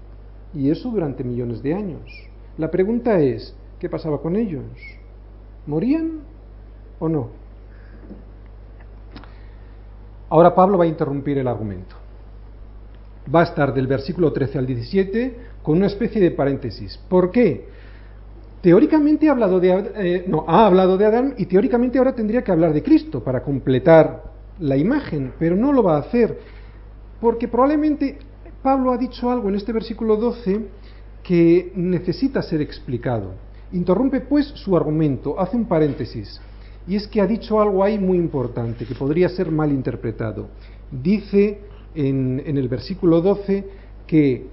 Y 0.55 0.71
eso 0.71 0.91
durante 0.91 1.23
millones 1.23 1.63
de 1.63 1.75
años. 1.75 2.11
La 2.57 2.71
pregunta 2.71 3.21
es, 3.21 3.55
¿qué 3.83 3.89
pasaba 3.89 4.23
con 4.23 4.37
ellos? 4.37 4.63
¿Morían 5.67 6.21
o 7.01 7.09
no? 7.09 7.31
Ahora 10.31 10.55
Pablo 10.55 10.79
va 10.79 10.85
a 10.85 10.87
interrumpir 10.87 11.37
el 11.37 11.49
argumento 11.49 11.97
va 13.33 13.41
a 13.41 13.45
estar 13.45 13.73
del 13.75 13.87
versículo 13.87 14.33
13 14.33 14.59
al 14.59 14.67
17 14.67 15.37
con 15.63 15.77
una 15.77 15.87
especie 15.87 16.21
de 16.21 16.31
paréntesis. 16.31 16.99
¿Por 17.09 17.31
qué? 17.31 17.67
Teóricamente 18.61 19.29
ha 19.29 19.33
hablado 19.33 19.61
de, 19.61 19.93
eh, 19.97 20.25
no, 20.27 20.45
ha 20.47 20.67
hablado 20.67 20.97
de 20.97 21.07
Adán 21.07 21.35
y 21.37 21.47
teóricamente 21.47 21.99
ahora 21.99 22.15
tendría 22.15 22.43
que 22.43 22.53
hablar 22.53 22.73
de 22.73 22.83
Cristo 22.83 23.23
para 23.23 23.43
completar 23.43 24.23
la 24.61 24.77
imagen, 24.77 25.33
pero 25.39 25.57
no 25.57 25.73
lo 25.73 25.83
va 25.83 25.97
a 25.97 26.01
hacer, 26.01 26.39
porque 27.21 27.49
probablemente 27.49 28.19
Pablo 28.63 28.93
ha 28.93 28.99
dicho 28.99 29.31
algo 29.31 29.49
en 29.49 29.57
este 29.57 29.73
versículo 29.73 30.17
12 30.17 30.61
que 31.23 31.73
necesita 31.75 32.43
ser 32.43 32.61
explicado. 32.61 33.33
Interrumpe 33.73 34.21
pues 34.21 34.47
su 34.49 34.77
argumento, 34.77 35.39
hace 35.41 35.57
un 35.57 35.65
paréntesis, 35.65 36.41
y 36.87 36.97
es 36.97 37.07
que 37.07 37.21
ha 37.21 37.27
dicho 37.27 37.61
algo 37.61 37.83
ahí 37.83 37.99
muy 37.99 38.19
importante 38.19 38.85
que 38.85 38.95
podría 38.95 39.29
ser 39.29 39.51
mal 39.51 39.71
interpretado. 39.71 40.49
Dice 40.91 41.61
en, 41.95 42.43
el 42.45 42.69
versículo 42.69 43.21
12 43.21 43.65
que 44.07 44.47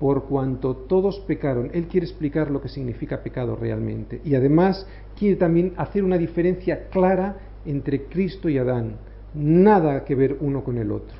por 0.00 0.24
cuanto 0.24 0.74
todos 0.74 1.20
pecaron, 1.20 1.70
él 1.72 1.86
quiere 1.86 2.06
explicar 2.06 2.50
lo 2.50 2.60
que 2.60 2.68
significa 2.68 3.22
pecado 3.22 3.54
realmente 3.54 4.20
y 4.24 4.34
además 4.34 4.84
quiere 5.16 5.36
también 5.36 5.74
hacer 5.76 6.02
una 6.02 6.18
diferencia 6.18 6.88
clara 6.88 7.36
entre 7.64 8.06
Cristo 8.06 8.48
y 8.48 8.58
Adán, 8.58 8.96
nada 9.34 10.04
que 10.04 10.16
ver 10.16 10.36
uno 10.40 10.64
con 10.64 10.78
el 10.78 10.90
otro. 10.90 11.16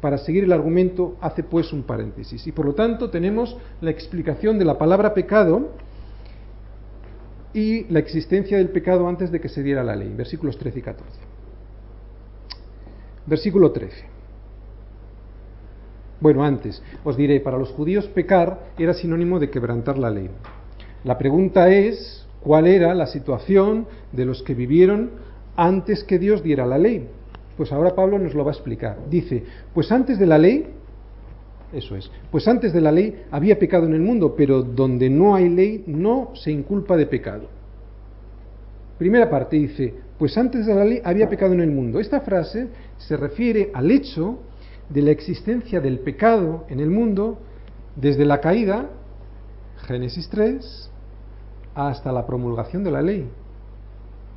Para 0.00 0.18
seguir 0.18 0.44
el 0.44 0.52
argumento 0.52 1.16
hace 1.20 1.42
pues 1.42 1.72
un 1.72 1.82
paréntesis 1.82 2.46
y 2.46 2.52
por 2.52 2.66
lo 2.66 2.74
tanto 2.74 3.10
tenemos 3.10 3.56
la 3.80 3.90
explicación 3.90 4.58
de 4.58 4.64
la 4.64 4.78
palabra 4.78 5.12
pecado 5.12 5.70
y 7.52 7.84
la 7.92 7.98
existencia 7.98 8.58
del 8.58 8.68
pecado 8.68 9.08
antes 9.08 9.30
de 9.30 9.40
que 9.40 9.48
se 9.48 9.62
diera 9.62 9.82
la 9.82 9.96
ley, 9.96 10.12
versículos 10.16 10.56
13 10.58 10.78
y 10.78 10.82
14. 10.82 11.10
Versículo 13.26 13.72
13. 13.72 14.04
Bueno, 16.20 16.44
antes, 16.44 16.82
os 17.02 17.16
diré, 17.16 17.40
para 17.40 17.58
los 17.58 17.70
judíos 17.70 18.06
pecar 18.08 18.72
era 18.78 18.92
sinónimo 18.92 19.38
de 19.38 19.50
quebrantar 19.50 19.98
la 19.98 20.10
ley. 20.10 20.28
La 21.02 21.16
pregunta 21.16 21.70
es, 21.70 22.26
¿cuál 22.40 22.66
era 22.66 22.94
la 22.94 23.06
situación 23.06 23.86
de 24.12 24.26
los 24.26 24.42
que 24.42 24.54
vivieron 24.54 25.12
antes 25.56 26.04
que 26.04 26.18
Dios 26.18 26.42
diera 26.42 26.66
la 26.66 26.76
ley? 26.76 27.08
Pues 27.56 27.72
ahora 27.72 27.94
Pablo 27.94 28.18
nos 28.18 28.34
lo 28.34 28.44
va 28.44 28.50
a 28.50 28.54
explicar. 28.54 28.98
Dice, 29.08 29.44
pues 29.72 29.90
antes 29.90 30.18
de 30.18 30.26
la 30.26 30.38
ley, 30.38 30.66
eso 31.72 31.96
es, 31.96 32.10
pues 32.30 32.48
antes 32.48 32.72
de 32.72 32.80
la 32.80 32.90
ley 32.90 33.24
había 33.30 33.58
pecado 33.58 33.86
en 33.86 33.94
el 33.94 34.00
mundo, 34.00 34.34
pero 34.36 34.62
donde 34.62 35.08
no 35.08 35.34
hay 35.34 35.48
ley 35.48 35.84
no 35.86 36.32
se 36.34 36.50
inculpa 36.50 36.96
de 36.96 37.06
pecado. 37.06 37.48
Primera 38.98 39.30
parte 39.30 39.56
dice, 39.56 39.94
pues 40.18 40.36
antes 40.36 40.66
de 40.66 40.74
la 40.74 40.84
ley 40.84 41.00
había 41.04 41.28
pecado 41.28 41.54
en 41.54 41.60
el 41.60 41.70
mundo. 41.70 42.00
Esta 42.00 42.20
frase 42.20 42.68
se 42.98 43.16
refiere 43.16 43.70
al 43.72 43.90
hecho 43.90 44.40
de 44.88 45.02
la 45.02 45.12
existencia 45.12 45.80
del 45.80 46.00
pecado 46.00 46.66
en 46.68 46.80
el 46.80 46.90
mundo 46.90 47.38
desde 47.96 48.24
la 48.24 48.40
caída, 48.40 48.90
Génesis 49.86 50.28
3, 50.28 50.90
hasta 51.74 52.12
la 52.12 52.26
promulgación 52.26 52.84
de 52.84 52.90
la 52.90 53.00
ley, 53.00 53.28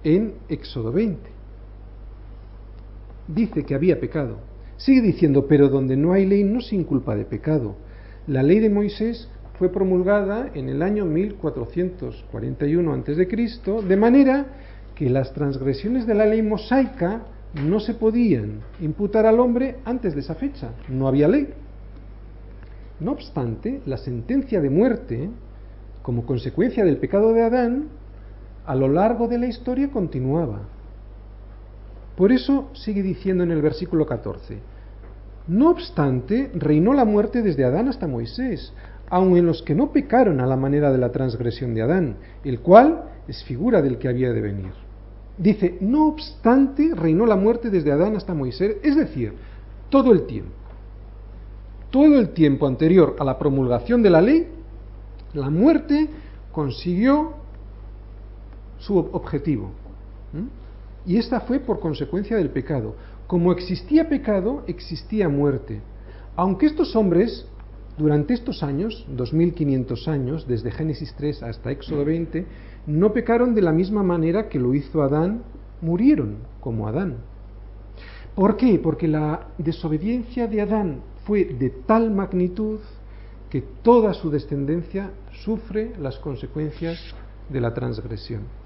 en 0.03 0.35
Éxodo 0.47 0.91
20. 0.91 1.29
Dice 3.27 3.63
que 3.63 3.75
había 3.75 3.99
pecado. 3.99 4.37
Sigue 4.77 5.01
diciendo, 5.01 5.47
pero 5.47 5.69
donde 5.69 5.95
no 5.95 6.13
hay 6.13 6.25
ley 6.25 6.43
no 6.43 6.61
se 6.61 6.75
inculpa 6.75 7.15
de 7.15 7.25
pecado. 7.25 7.75
La 8.27 8.43
ley 8.43 8.59
de 8.59 8.69
Moisés 8.69 9.29
fue 9.57 9.69
promulgada 9.69 10.49
en 10.53 10.69
el 10.69 10.81
año 10.81 11.05
1441 11.05 12.93
a.C., 12.93 13.27
de 13.87 13.97
manera 13.97 14.45
que 14.95 15.09
las 15.09 15.33
transgresiones 15.33 16.07
de 16.07 16.15
la 16.15 16.25
ley 16.25 16.41
mosaica 16.41 17.23
no 17.53 17.79
se 17.79 17.93
podían 17.93 18.61
imputar 18.81 19.25
al 19.25 19.39
hombre 19.39 19.77
antes 19.85 20.15
de 20.15 20.21
esa 20.21 20.35
fecha, 20.35 20.71
no 20.89 21.07
había 21.07 21.27
ley. 21.27 21.49
No 22.99 23.11
obstante, 23.11 23.81
la 23.85 23.97
sentencia 23.97 24.59
de 24.61 24.69
muerte, 24.69 25.29
como 26.01 26.25
consecuencia 26.25 26.83
del 26.83 26.97
pecado 26.97 27.33
de 27.33 27.43
Adán, 27.43 27.89
a 28.65 28.75
lo 28.75 28.87
largo 28.87 29.27
de 29.27 29.37
la 29.37 29.47
historia 29.47 29.91
continuaba. 29.91 30.61
Por 32.15 32.31
eso 32.31 32.69
sigue 32.73 33.01
diciendo 33.01 33.43
en 33.43 33.51
el 33.51 33.61
versículo 33.61 34.05
14, 34.05 34.59
no 35.47 35.71
obstante, 35.71 36.51
reinó 36.53 36.93
la 36.93 37.05
muerte 37.05 37.41
desde 37.41 37.65
Adán 37.65 37.87
hasta 37.87 38.07
Moisés, 38.07 38.73
aun 39.09 39.35
en 39.35 39.45
los 39.45 39.61
que 39.61 39.75
no 39.75 39.91
pecaron 39.91 40.39
a 40.39 40.47
la 40.47 40.55
manera 40.55 40.91
de 40.91 40.97
la 40.97 41.11
transgresión 41.11 41.73
de 41.73 41.81
Adán, 41.81 42.15
el 42.43 42.59
cual 42.61 43.03
es 43.27 43.43
figura 43.43 43.81
del 43.81 43.97
que 43.97 44.07
había 44.07 44.31
de 44.31 44.41
venir. 44.41 44.71
Dice, 45.37 45.77
no 45.81 46.07
obstante, 46.07 46.91
reinó 46.95 47.25
la 47.25 47.35
muerte 47.35 47.69
desde 47.69 47.91
Adán 47.91 48.15
hasta 48.15 48.33
Moisés, 48.33 48.77
es 48.83 48.95
decir, 48.95 49.33
todo 49.89 50.13
el 50.13 50.25
tiempo. 50.25 50.51
Todo 51.89 52.19
el 52.19 52.29
tiempo 52.29 52.65
anterior 52.65 53.15
a 53.19 53.23
la 53.23 53.37
promulgación 53.37 54.01
de 54.01 54.09
la 54.09 54.21
ley, 54.21 54.47
la 55.33 55.49
muerte 55.49 56.09
consiguió 56.51 57.33
su 58.77 58.97
objetivo. 58.97 59.71
Y 61.05 61.17
esta 61.17 61.41
fue 61.41 61.59
por 61.59 61.79
consecuencia 61.79 62.37
del 62.37 62.49
pecado. 62.49 62.95
Como 63.27 63.51
existía 63.51 64.07
pecado, 64.07 64.63
existía 64.67 65.27
muerte. 65.29 65.81
Aunque 66.35 66.65
estos 66.65 66.95
hombres, 66.95 67.45
durante 67.97 68.33
estos 68.33 68.63
años, 68.63 69.05
2500 69.09 70.07
años, 70.07 70.47
desde 70.47 70.71
Génesis 70.71 71.13
3 71.17 71.43
hasta 71.43 71.71
Éxodo 71.71 72.05
20, 72.05 72.45
no 72.87 73.13
pecaron 73.13 73.53
de 73.53 73.61
la 73.61 73.71
misma 73.71 74.03
manera 74.03 74.49
que 74.49 74.59
lo 74.59 74.73
hizo 74.73 75.03
Adán, 75.03 75.43
murieron 75.81 76.37
como 76.59 76.87
Adán. 76.87 77.17
¿Por 78.35 78.57
qué? 78.57 78.79
Porque 78.79 79.07
la 79.07 79.47
desobediencia 79.57 80.47
de 80.47 80.61
Adán 80.61 81.01
fue 81.25 81.45
de 81.45 81.69
tal 81.69 82.11
magnitud 82.11 82.79
que 83.49 83.61
toda 83.61 84.13
su 84.13 84.31
descendencia 84.31 85.11
sufre 85.43 85.93
las 85.99 86.17
consecuencias 86.17 86.99
de 87.49 87.61
la 87.61 87.73
transgresión. 87.73 88.62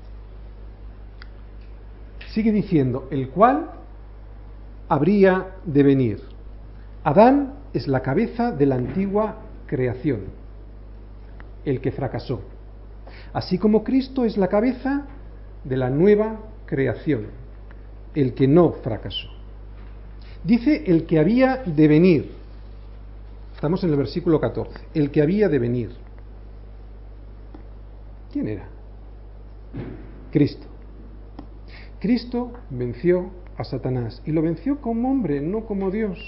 Sigue 2.33 2.51
diciendo, 2.51 3.07
el 3.11 3.29
cual 3.29 3.71
habría 4.89 5.55
de 5.65 5.83
venir. 5.83 6.21
Adán 7.03 7.53
es 7.73 7.87
la 7.87 8.01
cabeza 8.01 8.51
de 8.51 8.65
la 8.65 8.75
antigua 8.75 9.37
creación, 9.65 10.25
el 11.65 11.81
que 11.81 11.91
fracasó 11.91 12.41
así 13.33 13.57
como 13.57 13.83
Cristo 13.83 14.25
es 14.25 14.37
la 14.37 14.47
cabeza 14.47 15.05
de 15.63 15.77
la 15.77 15.89
nueva 15.89 16.39
creación, 16.65 17.27
el 18.15 18.33
que 18.33 18.47
no 18.47 18.71
fracasó. 18.83 19.27
Dice 20.43 20.83
el 20.87 21.05
que 21.05 21.19
había 21.19 21.57
de 21.57 21.87
venir. 21.87 22.31
Estamos 23.53 23.83
en 23.83 23.89
el 23.89 23.95
versículo 23.95 24.39
14. 24.39 24.71
El 24.93 25.11
que 25.11 25.21
había 25.21 25.49
de 25.49 25.59
venir. 25.59 25.91
¿Quién 28.31 28.47
era? 28.47 28.67
Cristo. 30.31 30.67
Cristo 31.99 32.51
venció 32.69 33.31
a 33.57 33.63
Satanás 33.63 34.21
y 34.25 34.31
lo 34.31 34.41
venció 34.41 34.79
como 34.81 35.09
hombre, 35.09 35.41
no 35.41 35.65
como 35.65 35.89
Dios. 35.89 36.19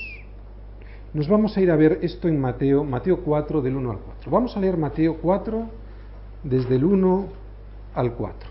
Nos 1.13 1.27
vamos 1.27 1.55
a 1.57 1.61
ir 1.61 1.71
a 1.71 1.75
ver 1.75 1.99
esto 2.01 2.27
en 2.27 2.39
Mateo, 2.39 2.83
Mateo 2.83 3.21
4 3.23 3.61
del 3.61 3.75
1 3.75 3.91
al 3.91 3.99
4. 3.99 4.31
Vamos 4.31 4.55
a 4.55 4.59
leer 4.59 4.77
Mateo 4.77 5.17
4 5.21 5.67
desde 6.43 6.75
el 6.75 6.85
1 6.85 7.27
al 7.95 8.13
4. 8.13 8.49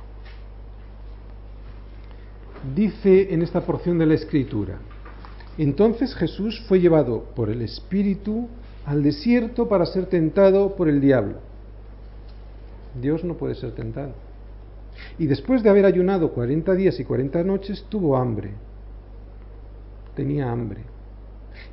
Dice 2.74 3.32
en 3.32 3.42
esta 3.42 3.60
porción 3.60 3.98
de 3.98 4.06
la 4.06 4.14
escritura, 4.14 4.78
entonces 5.56 6.14
Jesús 6.14 6.64
fue 6.68 6.80
llevado 6.80 7.24
por 7.34 7.50
el 7.50 7.62
Espíritu 7.62 8.48
al 8.84 9.02
desierto 9.02 9.68
para 9.68 9.86
ser 9.86 10.06
tentado 10.06 10.76
por 10.76 10.88
el 10.88 11.00
diablo. 11.00 11.38
Dios 13.00 13.22
no 13.22 13.34
puede 13.34 13.54
ser 13.54 13.72
tentado. 13.72 14.27
Y 15.18 15.26
después 15.26 15.62
de 15.62 15.70
haber 15.70 15.84
ayunado 15.84 16.32
40 16.32 16.74
días 16.74 16.98
y 17.00 17.04
40 17.04 17.42
noches, 17.44 17.86
tuvo 17.88 18.16
hambre. 18.16 18.50
Tenía 20.14 20.50
hambre. 20.50 20.82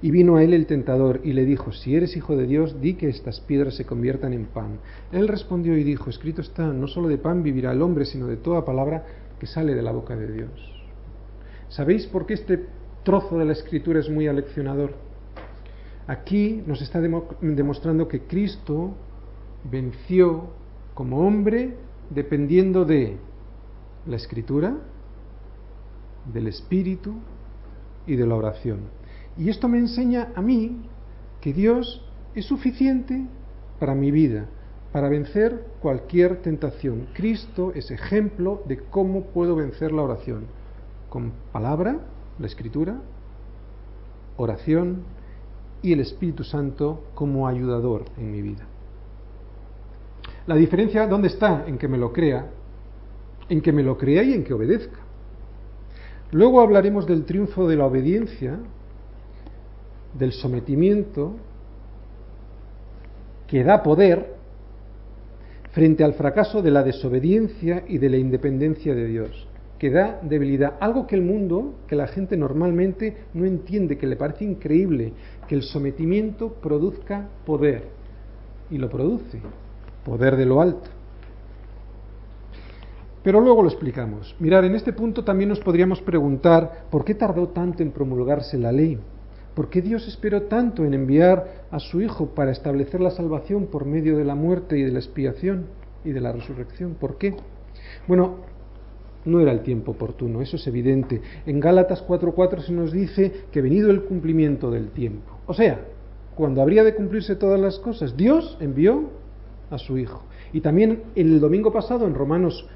Y 0.01 0.11
vino 0.11 0.35
a 0.35 0.43
él 0.43 0.53
el 0.53 0.65
tentador 0.65 1.21
y 1.23 1.33
le 1.33 1.45
dijo, 1.45 1.71
si 1.71 1.95
eres 1.95 2.15
hijo 2.17 2.35
de 2.35 2.47
Dios, 2.47 2.81
di 2.81 2.95
que 2.95 3.09
estas 3.09 3.39
piedras 3.39 3.75
se 3.75 3.85
conviertan 3.85 4.33
en 4.33 4.45
pan. 4.45 4.79
Él 5.11 5.27
respondió 5.27 5.77
y 5.77 5.83
dijo, 5.83 6.09
escrito 6.09 6.41
está, 6.41 6.67
no 6.67 6.87
solo 6.87 7.07
de 7.07 7.17
pan 7.17 7.43
vivirá 7.43 7.71
el 7.71 7.81
hombre, 7.81 8.05
sino 8.05 8.27
de 8.27 8.37
toda 8.37 8.65
palabra 8.65 9.05
que 9.39 9.47
sale 9.47 9.75
de 9.75 9.81
la 9.81 9.91
boca 9.91 10.15
de 10.15 10.31
Dios. 10.31 10.85
¿Sabéis 11.69 12.07
por 12.07 12.25
qué 12.25 12.33
este 12.33 12.65
trozo 13.03 13.37
de 13.37 13.45
la 13.45 13.53
escritura 13.53 13.99
es 13.99 14.09
muy 14.09 14.27
aleccionador? 14.27 14.93
Aquí 16.07 16.63
nos 16.65 16.81
está 16.81 17.01
demostrando 17.01 18.07
que 18.07 18.21
Cristo 18.21 18.95
venció 19.69 20.49
como 20.93 21.25
hombre 21.27 21.75
dependiendo 22.09 22.85
de 22.85 23.17
la 24.05 24.15
escritura, 24.15 24.75
del 26.31 26.47
espíritu 26.47 27.15
y 28.07 28.15
de 28.15 28.25
la 28.25 28.35
oración. 28.35 28.79
Y 29.37 29.49
esto 29.49 29.67
me 29.67 29.79
enseña 29.79 30.31
a 30.35 30.41
mí 30.41 30.81
que 31.41 31.53
Dios 31.53 32.03
es 32.33 32.45
suficiente 32.45 33.25
para 33.79 33.95
mi 33.95 34.11
vida, 34.11 34.47
para 34.91 35.09
vencer 35.09 35.65
cualquier 35.81 36.41
tentación. 36.41 37.07
Cristo 37.13 37.71
es 37.75 37.91
ejemplo 37.91 38.63
de 38.67 38.77
cómo 38.77 39.25
puedo 39.25 39.55
vencer 39.55 39.91
la 39.91 40.03
oración. 40.03 40.45
Con 41.09 41.33
palabra, 41.51 41.99
la 42.39 42.47
escritura, 42.47 43.01
oración 44.37 45.03
y 45.81 45.93
el 45.93 45.99
Espíritu 45.99 46.43
Santo 46.43 47.03
como 47.13 47.47
ayudador 47.47 48.05
en 48.17 48.31
mi 48.31 48.41
vida. 48.41 48.65
La 50.47 50.55
diferencia, 50.55 51.07
¿dónde 51.07 51.29
está? 51.29 51.65
En 51.65 51.77
que 51.77 51.87
me 51.87 51.97
lo 51.97 52.13
crea, 52.13 52.47
en 53.49 53.61
que 53.61 53.71
me 53.71 53.81
lo 53.81 53.97
crea 53.97 54.23
y 54.23 54.33
en 54.33 54.43
que 54.43 54.53
obedezca. 54.53 54.99
Luego 56.31 56.61
hablaremos 56.61 57.07
del 57.07 57.25
triunfo 57.25 57.67
de 57.67 57.75
la 57.75 57.85
obediencia, 57.85 58.59
del 60.13 60.33
sometimiento, 60.33 61.35
que 63.47 63.63
da 63.63 63.81
poder 63.81 64.35
frente 65.71 66.03
al 66.03 66.13
fracaso 66.13 66.61
de 66.61 66.71
la 66.71 66.83
desobediencia 66.83 67.83
y 67.87 67.97
de 67.97 68.09
la 68.09 68.17
independencia 68.17 68.95
de 68.95 69.07
Dios, 69.07 69.47
que 69.77 69.89
da 69.89 70.19
debilidad, 70.21 70.75
algo 70.79 71.05
que 71.05 71.15
el 71.15 71.21
mundo, 71.21 71.73
que 71.87 71.95
la 71.95 72.07
gente 72.07 72.37
normalmente 72.37 73.17
no 73.33 73.45
entiende, 73.45 73.97
que 73.97 74.07
le 74.07 74.15
parece 74.15 74.45
increíble, 74.45 75.13
que 75.47 75.55
el 75.55 75.63
sometimiento 75.63 76.53
produzca 76.53 77.27
poder, 77.45 77.83
y 78.71 78.77
lo 78.77 78.89
produce, 78.89 79.41
poder 80.05 80.37
de 80.37 80.45
lo 80.45 80.61
alto. 80.61 80.89
Pero 83.23 83.41
luego 83.41 83.63
lo 83.63 83.69
explicamos. 83.69 84.35
Mirar, 84.39 84.63
en 84.65 84.75
este 84.75 84.93
punto 84.93 85.23
también 85.23 85.49
nos 85.49 85.59
podríamos 85.59 85.99
preguntar 85.99 86.85
por 86.91 87.03
qué 87.03 87.15
tardó 87.15 87.47
tanto 87.47 87.81
en 87.81 87.91
promulgarse 87.91 88.55
la 88.57 88.71
ley. 88.71 88.99
¿Por 89.55 89.69
qué 89.69 89.81
Dios 89.81 90.07
esperó 90.07 90.43
tanto 90.43 90.85
en 90.85 90.93
enviar 90.93 91.65
a 91.71 91.79
su 91.79 92.01
Hijo 92.01 92.27
para 92.35 92.51
establecer 92.51 93.01
la 93.01 93.09
salvación 93.09 93.65
por 93.65 93.85
medio 93.85 94.15
de 94.15 94.25
la 94.25 94.35
muerte 94.35 94.77
y 94.77 94.83
de 94.83 94.91
la 94.91 94.99
expiación 94.99 95.65
y 96.03 96.11
de 96.11 96.21
la 96.21 96.33
resurrección? 96.33 96.93
¿Por 96.93 97.17
qué? 97.17 97.35
Bueno, 98.07 98.35
no 99.25 99.39
era 99.39 99.51
el 99.51 99.61
tiempo 99.61 99.93
oportuno, 99.93 100.41
eso 100.41 100.57
es 100.57 100.67
evidente. 100.67 101.21
En 101.47 101.59
Gálatas 101.59 102.05
4:4 102.07 102.61
se 102.61 102.73
nos 102.73 102.91
dice 102.91 103.31
que 103.51 103.61
venido 103.61 103.89
el 103.89 104.03
cumplimiento 104.03 104.69
del 104.69 104.89
tiempo. 104.89 105.39
O 105.47 105.53
sea, 105.55 105.79
cuando 106.35 106.61
habría 106.61 106.83
de 106.83 106.93
cumplirse 106.93 107.35
todas 107.35 107.59
las 107.59 107.79
cosas, 107.79 108.15
Dios 108.15 108.57
envió 108.59 109.09
a 109.69 109.77
su 109.77 109.97
Hijo. 109.97 110.23
Y 110.53 110.61
también 110.61 111.03
el 111.15 111.39
domingo 111.39 111.71
pasado, 111.71 112.05
en 112.07 112.13
Romanos 112.13 112.67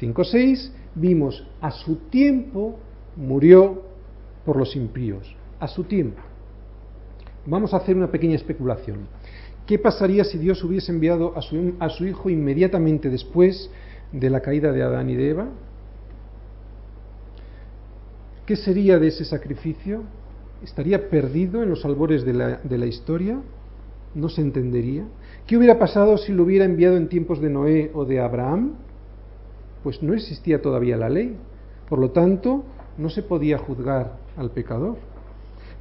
5.6, 0.00 0.70
vimos 0.94 1.46
a 1.60 1.70
su 1.70 1.96
tiempo 2.10 2.78
murió 3.16 3.82
por 4.44 4.56
los 4.56 4.74
impíos, 4.76 5.34
a 5.60 5.68
su 5.68 5.84
tiempo. 5.84 6.20
Vamos 7.46 7.74
a 7.74 7.78
hacer 7.78 7.96
una 7.96 8.10
pequeña 8.10 8.36
especulación. 8.36 9.08
¿Qué 9.66 9.78
pasaría 9.78 10.24
si 10.24 10.38
Dios 10.38 10.62
hubiese 10.64 10.92
enviado 10.92 11.36
a 11.36 11.42
su, 11.42 11.74
a 11.78 11.88
su 11.88 12.06
Hijo 12.06 12.30
inmediatamente 12.30 13.10
después 13.10 13.70
de 14.12 14.30
la 14.30 14.40
caída 14.40 14.72
de 14.72 14.82
Adán 14.82 15.10
y 15.10 15.14
de 15.14 15.30
Eva? 15.30 15.48
¿Qué 18.46 18.56
sería 18.56 18.98
de 18.98 19.08
ese 19.08 19.24
sacrificio? 19.24 20.02
¿Estaría 20.62 21.08
perdido 21.08 21.62
en 21.62 21.70
los 21.70 21.84
albores 21.84 22.24
de 22.24 22.32
la, 22.32 22.56
de 22.58 22.78
la 22.78 22.86
historia? 22.86 23.40
¿No 24.14 24.28
se 24.28 24.40
entendería? 24.40 25.04
¿Qué 25.46 25.56
hubiera 25.56 25.78
pasado 25.78 26.18
si 26.18 26.32
lo 26.32 26.44
hubiera 26.44 26.64
enviado 26.64 26.96
en 26.96 27.08
tiempos 27.08 27.40
de 27.40 27.50
Noé 27.50 27.90
o 27.94 28.04
de 28.04 28.20
Abraham? 28.20 28.74
Pues 29.82 30.02
no 30.02 30.14
existía 30.14 30.62
todavía 30.62 30.96
la 30.96 31.08
ley. 31.08 31.36
Por 31.88 31.98
lo 31.98 32.10
tanto, 32.10 32.64
no 32.96 33.10
se 33.10 33.22
podía 33.22 33.58
juzgar 33.58 34.18
al 34.36 34.50
pecador. 34.50 34.96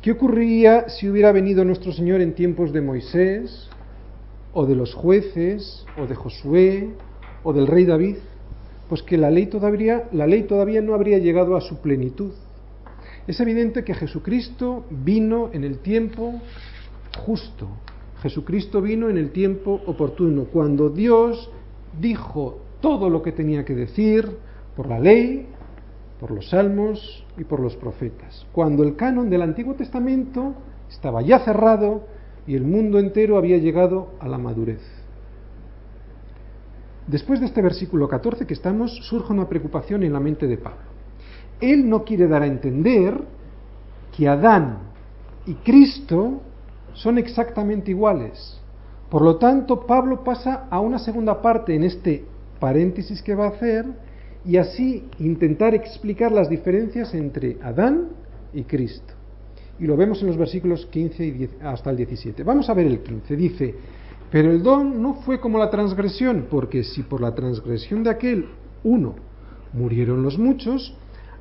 ¿Qué 0.01 0.11
ocurriría 0.11 0.89
si 0.89 1.07
hubiera 1.07 1.31
venido 1.31 1.63
nuestro 1.63 1.91
Señor 1.91 2.21
en 2.21 2.33
tiempos 2.33 2.73
de 2.73 2.81
Moisés, 2.81 3.69
o 4.51 4.65
de 4.65 4.75
los 4.75 4.95
jueces, 4.95 5.85
o 5.95 6.07
de 6.07 6.15
Josué, 6.15 6.89
o 7.43 7.53
del 7.53 7.67
rey 7.67 7.85
David? 7.85 8.17
Pues 8.89 9.03
que 9.03 9.15
la 9.15 9.29
ley 9.29 9.45
todavía, 9.45 10.09
la 10.11 10.25
ley 10.25 10.43
todavía 10.43 10.81
no 10.81 10.95
habría 10.95 11.19
llegado 11.19 11.55
a 11.55 11.61
su 11.61 11.81
plenitud. 11.81 12.31
Es 13.27 13.39
evidente 13.39 13.83
que 13.83 13.93
Jesucristo 13.93 14.85
vino 14.89 15.51
en 15.53 15.63
el 15.63 15.77
tiempo 15.77 16.41
justo, 17.23 17.67
Jesucristo 18.21 18.81
vino 18.81 19.09
en 19.09 19.17
el 19.17 19.31
tiempo 19.31 19.81
oportuno, 19.85 20.45
cuando 20.45 20.89
Dios 20.89 21.49
dijo 21.99 22.59
todo 22.79 23.09
lo 23.09 23.21
que 23.21 23.31
tenía 23.31 23.65
que 23.65 23.73
decir 23.73 24.37
por 24.75 24.87
la 24.87 24.99
ley, 24.99 25.47
por 26.19 26.31
los 26.31 26.49
salmos 26.49 27.25
y 27.37 27.43
por 27.43 27.59
los 27.59 27.75
profetas. 27.75 28.45
Cuando 28.51 28.83
el 28.83 28.95
canon 28.95 29.29
del 29.29 29.41
Antiguo 29.41 29.73
Testamento 29.73 30.53
estaba 30.89 31.23
ya 31.23 31.39
cerrado 31.39 32.03
y 32.45 32.55
el 32.55 32.63
mundo 32.63 32.99
entero 32.99 33.37
había 33.37 33.57
llegado 33.57 34.09
a 34.19 34.27
la 34.27 34.37
madurez. 34.37 34.81
Después 37.07 37.39
de 37.39 37.47
este 37.47 37.61
versículo 37.61 38.07
14 38.07 38.45
que 38.45 38.53
estamos, 38.53 38.95
surge 39.07 39.33
una 39.33 39.49
preocupación 39.49 40.03
en 40.03 40.13
la 40.13 40.19
mente 40.19 40.47
de 40.47 40.57
Pablo. 40.57 40.91
Él 41.59 41.89
no 41.89 42.03
quiere 42.03 42.27
dar 42.27 42.43
a 42.43 42.47
entender 42.47 43.19
que 44.15 44.27
Adán 44.27 44.77
y 45.47 45.55
Cristo 45.55 46.41
son 46.93 47.17
exactamente 47.17 47.91
iguales. 47.91 48.59
Por 49.09 49.21
lo 49.21 49.37
tanto, 49.37 49.85
Pablo 49.85 50.23
pasa 50.23 50.67
a 50.69 50.79
una 50.79 50.99
segunda 50.99 51.41
parte 51.41 51.75
en 51.75 51.83
este 51.83 52.23
paréntesis 52.59 53.21
que 53.21 53.35
va 53.35 53.45
a 53.45 53.49
hacer 53.49 53.85
y 54.45 54.57
así 54.57 55.05
intentar 55.19 55.75
explicar 55.75 56.31
las 56.31 56.49
diferencias 56.49 57.13
entre 57.13 57.57
Adán 57.61 58.09
y 58.53 58.63
Cristo. 58.63 59.13
Y 59.79 59.85
lo 59.85 59.97
vemos 59.97 60.21
en 60.21 60.27
los 60.27 60.37
versículos 60.37 60.85
15 60.85 61.25
y 61.25 61.49
hasta 61.63 61.89
el 61.89 61.97
17. 61.97 62.43
Vamos 62.43 62.69
a 62.69 62.73
ver 62.73 62.87
el 62.87 62.99
15. 62.99 63.35
Dice, 63.35 63.75
pero 64.29 64.51
el 64.51 64.63
don 64.63 65.01
no 65.01 65.15
fue 65.15 65.39
como 65.39 65.57
la 65.57 65.69
transgresión, 65.69 66.47
porque 66.49 66.83
si 66.83 67.03
por 67.03 67.19
la 67.19 67.35
transgresión 67.35 68.03
de 68.03 68.11
aquel 68.11 68.45
uno 68.83 69.15
murieron 69.73 70.23
los 70.23 70.37
muchos, 70.37 70.95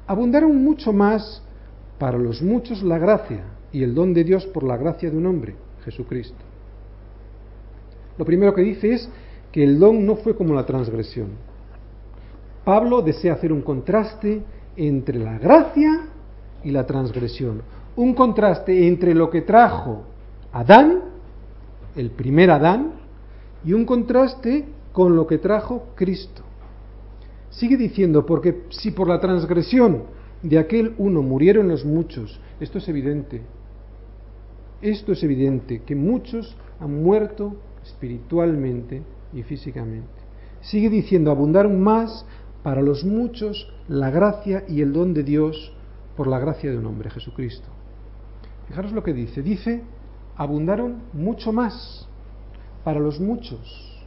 abundaron 0.06 0.64
mucho 0.64 0.92
más 0.92 1.42
para 1.98 2.18
los 2.18 2.42
muchos 2.42 2.82
la 2.82 2.98
gracia 2.98 3.44
y 3.72 3.82
el 3.82 3.94
don 3.94 4.12
de 4.12 4.24
Dios 4.24 4.46
por 4.46 4.62
la 4.62 4.76
gracia 4.76 5.10
de 5.10 5.16
un 5.16 5.26
hombre, 5.26 5.54
Jesucristo. 5.84 6.38
Lo 8.18 8.24
primero 8.24 8.54
que 8.54 8.62
dice 8.62 8.92
es 8.92 9.08
que 9.52 9.64
el 9.64 9.78
don 9.78 10.04
no 10.04 10.16
fue 10.16 10.36
como 10.36 10.54
la 10.54 10.66
transgresión. 10.66 11.28
Pablo 12.64 13.02
desea 13.02 13.34
hacer 13.34 13.52
un 13.52 13.62
contraste 13.62 14.42
entre 14.76 15.18
la 15.18 15.38
gracia 15.38 16.08
y 16.62 16.70
la 16.70 16.86
transgresión. 16.86 17.62
Un 17.96 18.14
contraste 18.14 18.86
entre 18.86 19.14
lo 19.14 19.30
que 19.30 19.42
trajo 19.42 20.04
Adán, 20.52 21.00
el 21.96 22.10
primer 22.10 22.50
Adán, 22.50 22.92
y 23.64 23.72
un 23.72 23.84
contraste 23.84 24.66
con 24.92 25.16
lo 25.16 25.26
que 25.26 25.38
trajo 25.38 25.88
Cristo. 25.94 26.42
Sigue 27.50 27.76
diciendo, 27.76 28.26
porque 28.26 28.64
si 28.70 28.90
por 28.90 29.08
la 29.08 29.20
transgresión 29.20 30.04
de 30.42 30.58
aquel 30.58 30.94
uno 30.98 31.22
murieron 31.22 31.68
los 31.68 31.84
muchos, 31.84 32.40
esto 32.60 32.78
es 32.78 32.88
evidente, 32.88 33.42
esto 34.82 35.12
es 35.12 35.22
evidente, 35.22 35.82
que 35.82 35.94
muchos 35.94 36.56
han 36.78 37.02
muerto 37.02 37.56
espiritualmente 37.82 39.02
y 39.32 39.42
físicamente. 39.42 40.08
Sigue 40.60 40.88
diciendo, 40.88 41.30
abundaron 41.30 41.80
más 41.80 42.26
para 42.62 42.82
los 42.82 43.04
muchos 43.04 43.72
la 43.88 44.10
gracia 44.10 44.64
y 44.68 44.80
el 44.82 44.92
don 44.92 45.14
de 45.14 45.22
Dios 45.22 45.72
por 46.16 46.26
la 46.26 46.38
gracia 46.38 46.70
de 46.70 46.78
un 46.78 46.86
hombre, 46.86 47.10
Jesucristo. 47.10 47.68
Fijaros 48.68 48.92
lo 48.92 49.02
que 49.02 49.12
dice, 49.12 49.42
dice, 49.42 49.82
abundaron 50.36 51.02
mucho 51.12 51.52
más 51.52 52.08
para 52.84 53.00
los 53.00 53.20
muchos. 53.20 54.04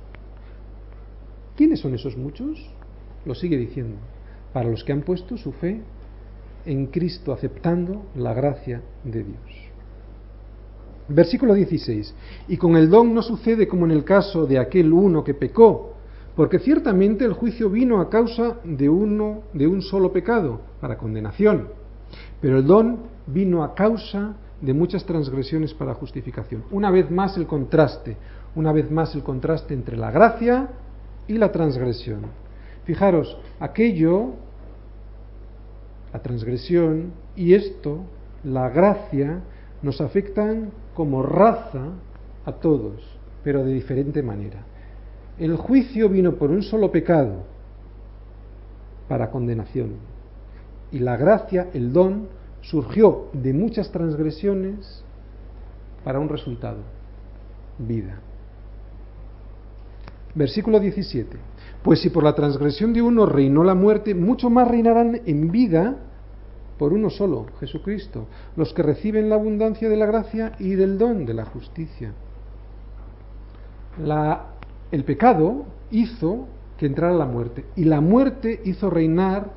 ¿Quiénes 1.56 1.80
son 1.80 1.94
esos 1.94 2.18
muchos? 2.18 2.72
Lo 3.26 3.36
sigue 3.36 3.58
diciendo, 3.58 3.98
para 4.54 4.70
los 4.70 4.84
que 4.84 4.92
han 4.92 5.02
puesto 5.02 5.38
su 5.38 5.52
fe 5.52 5.82
en 6.66 6.88
Cristo, 6.88 7.34
aceptando 7.34 8.06
la 8.16 8.34
gracia 8.34 8.82
de 9.04 9.24
Dios. 9.24 9.63
Versículo 11.08 11.54
16. 11.54 12.16
Y 12.48 12.58
con 12.58 12.78
el 12.78 12.90
don 12.90 13.14
no 13.14 13.22
sucede 13.22 13.68
como 13.68 13.86
en 13.86 13.92
el 13.92 14.04
caso 14.04 14.46
de 14.46 14.60
aquel 14.60 14.94
uno 14.94 15.24
que 15.24 15.34
pecó, 15.34 15.94
porque 16.36 16.60
ciertamente 16.60 17.26
el 17.26 17.34
juicio 17.34 17.70
vino 17.70 18.00
a 18.00 18.10
causa 18.10 18.58
de 18.64 18.90
uno 18.90 19.44
de 19.54 19.68
un 19.68 19.82
solo 19.82 20.12
pecado, 20.12 20.62
para 20.82 20.98
condenación, 20.98 21.68
pero 22.42 22.58
el 22.58 22.66
don 22.66 23.00
vino 23.28 23.64
a 23.64 23.76
causa 23.76 24.36
de 24.62 24.74
muchas 24.74 25.06
transgresiones 25.06 25.74
para 25.74 25.94
justificación. 25.94 26.64
Una 26.72 26.90
vez 26.90 27.12
más 27.12 27.38
el 27.38 27.46
contraste, 27.46 28.18
una 28.56 28.72
vez 28.72 28.90
más 28.90 29.14
el 29.14 29.24
contraste 29.24 29.74
entre 29.74 29.98
la 29.98 30.10
gracia 30.10 30.70
y 31.28 31.38
la 31.38 31.52
transgresión. 31.52 32.22
Fijaros, 32.86 33.38
aquello, 33.60 34.32
la 36.14 36.22
transgresión 36.22 37.12
y 37.36 37.54
esto, 37.54 38.00
la 38.44 38.70
gracia, 38.70 39.42
nos 39.82 40.00
afectan 40.02 40.72
como 40.94 41.24
raza 41.24 41.90
a 42.46 42.52
todos, 42.54 43.02
pero 43.44 43.64
de 43.64 43.74
diferente 43.74 44.22
manera. 44.22 44.64
El 45.40 45.56
juicio 45.58 46.10
vino 46.10 46.36
por 46.36 46.52
un 46.52 46.62
solo 46.62 46.92
pecado, 46.92 47.44
para 49.08 49.30
condenación. 49.30 49.96
Y 50.92 51.00
la 51.00 51.18
gracia, 51.18 51.70
el 51.74 51.92
don, 51.92 52.28
surgió 52.62 53.30
de 53.34 53.54
muchas 53.54 53.92
transgresiones 53.92 55.04
para 56.04 56.20
un 56.20 56.30
resultado, 56.30 56.80
vida. 57.78 58.20
Versículo 60.36 60.80
17. 60.80 61.38
Pues 61.84 62.02
si 62.02 62.10
por 62.10 62.24
la 62.24 62.34
transgresión 62.34 62.94
de 62.94 63.02
uno 63.02 63.26
reinó 63.26 63.64
la 63.64 63.76
muerte, 63.76 64.16
mucho 64.16 64.50
más 64.50 64.68
reinarán 64.68 65.22
en 65.26 65.52
vida 65.52 65.98
por 66.84 66.92
uno 66.92 67.10
solo, 67.10 67.46
Jesucristo, 67.62 68.28
los 68.58 68.74
que 68.74 68.84
reciben 68.84 69.30
la 69.30 69.36
abundancia 69.36 69.88
de 69.88 69.96
la 69.96 70.06
gracia 70.06 70.52
y 70.60 70.76
del 70.76 70.98
don 70.98 71.26
de 71.26 71.34
la 71.34 71.46
justicia. 71.46 72.12
La, 74.04 74.48
el 74.92 75.06
pecado 75.06 75.64
hizo 75.92 76.46
que 76.78 76.86
entrara 76.86 77.14
la 77.14 77.26
muerte 77.26 77.68
y 77.78 77.86
la 77.86 78.02
muerte 78.02 78.60
hizo 78.66 78.90
reinar 78.90 79.54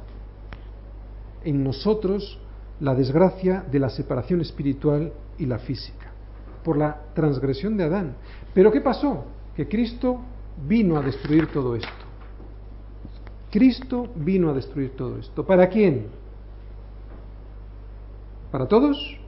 en 1.42 1.64
nosotros 1.64 2.38
la 2.78 2.94
desgracia 2.94 3.64
de 3.72 3.80
la 3.80 3.90
separación 3.90 4.40
espiritual 4.40 5.12
y 5.36 5.46
la 5.46 5.58
física, 5.58 6.12
por 6.62 6.76
la 6.76 6.96
transgresión 7.12 7.76
de 7.76 7.82
Adán. 7.82 8.14
Pero 8.54 8.70
¿qué 8.70 8.80
pasó? 8.80 9.24
Que 9.56 9.66
Cristo 9.66 10.20
vino 10.64 10.96
a 10.96 11.02
destruir 11.02 11.48
todo 11.48 11.74
esto. 11.74 11.90
Cristo 13.50 14.12
vino 14.14 14.50
a 14.50 14.52
destruir 14.52 14.94
todo 14.94 15.18
esto. 15.18 15.44
¿Para 15.44 15.68
quién? 15.68 16.24
¿Para 18.50 18.66
todos? 18.66 19.18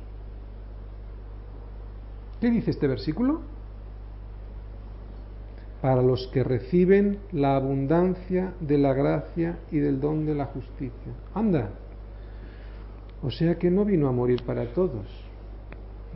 ¿Qué 2.40 2.50
dice 2.50 2.70
este 2.70 2.86
versículo? 2.86 3.40
Para 5.82 6.02
los 6.02 6.28
que 6.28 6.44
reciben 6.44 7.18
la 7.32 7.56
abundancia 7.56 8.52
de 8.60 8.78
la 8.78 8.92
gracia 8.92 9.58
y 9.70 9.78
del 9.78 10.00
don 10.00 10.26
de 10.26 10.34
la 10.34 10.46
justicia. 10.46 11.12
Anda. 11.34 11.70
O 13.22 13.30
sea 13.30 13.58
que 13.58 13.70
no 13.70 13.84
vino 13.84 14.08
a 14.08 14.12
morir 14.12 14.44
para 14.44 14.72
todos. 14.72 15.06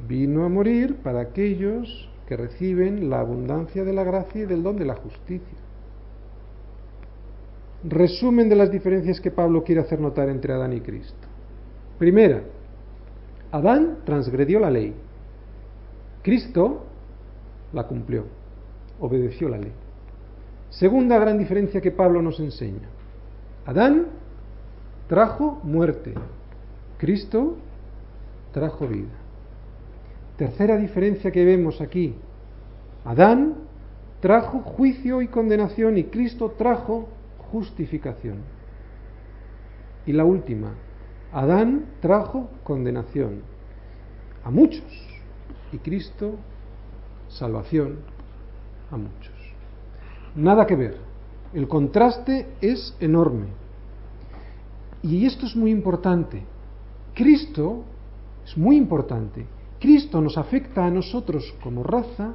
Vino 0.06 0.44
a 0.44 0.48
morir 0.48 0.96
para 1.02 1.20
aquellos 1.20 2.08
que 2.28 2.36
reciben 2.36 3.10
la 3.10 3.20
abundancia 3.20 3.84
de 3.84 3.92
la 3.92 4.04
gracia 4.04 4.42
y 4.42 4.46
del 4.46 4.62
don 4.62 4.76
de 4.76 4.84
la 4.84 4.94
justicia. 4.94 5.58
Resumen 7.84 8.48
de 8.48 8.56
las 8.56 8.70
diferencias 8.70 9.20
que 9.20 9.32
Pablo 9.32 9.64
quiere 9.64 9.80
hacer 9.80 10.00
notar 10.00 10.28
entre 10.28 10.52
Adán 10.52 10.72
y 10.72 10.80
Cristo. 10.80 11.26
Primera, 11.98 12.42
Adán 13.52 13.98
transgredió 14.04 14.58
la 14.58 14.70
ley. 14.70 14.94
Cristo 16.22 16.84
la 17.72 17.86
cumplió, 17.86 18.24
obedeció 18.98 19.48
la 19.48 19.58
ley. 19.58 19.72
Segunda 20.70 21.18
gran 21.18 21.38
diferencia 21.38 21.82
que 21.82 21.90
Pablo 21.90 22.22
nos 22.22 22.40
enseña. 22.40 22.88
Adán 23.66 24.06
trajo 25.06 25.60
muerte, 25.62 26.14
Cristo 26.96 27.58
trajo 28.52 28.88
vida. 28.88 29.12
Tercera 30.38 30.78
diferencia 30.78 31.30
que 31.30 31.44
vemos 31.44 31.80
aquí. 31.82 32.14
Adán 33.04 33.54
trajo 34.20 34.60
juicio 34.60 35.20
y 35.20 35.28
condenación 35.28 35.98
y 35.98 36.04
Cristo 36.04 36.54
trajo 36.56 37.08
justificación. 37.50 38.38
Y 40.06 40.12
la 40.12 40.24
última, 40.24 40.72
Adán 41.32 41.86
trajo 42.00 42.50
condenación 42.62 43.40
a 44.44 44.50
muchos 44.50 44.84
y 45.72 45.78
Cristo 45.78 46.34
salvación 47.28 48.00
a 48.90 48.96
muchos. 48.96 49.32
Nada 50.36 50.66
que 50.66 50.76
ver. 50.76 50.96
El 51.54 51.68
contraste 51.68 52.46
es 52.60 52.94
enorme. 53.00 53.46
Y 55.02 55.26
esto 55.26 55.46
es 55.46 55.56
muy 55.56 55.70
importante. 55.70 56.42
Cristo 57.14 57.82
es 58.44 58.56
muy 58.56 58.76
importante. 58.76 59.46
Cristo 59.80 60.20
nos 60.20 60.38
afecta 60.38 60.86
a 60.86 60.90
nosotros 60.90 61.54
como 61.62 61.82
raza 61.82 62.32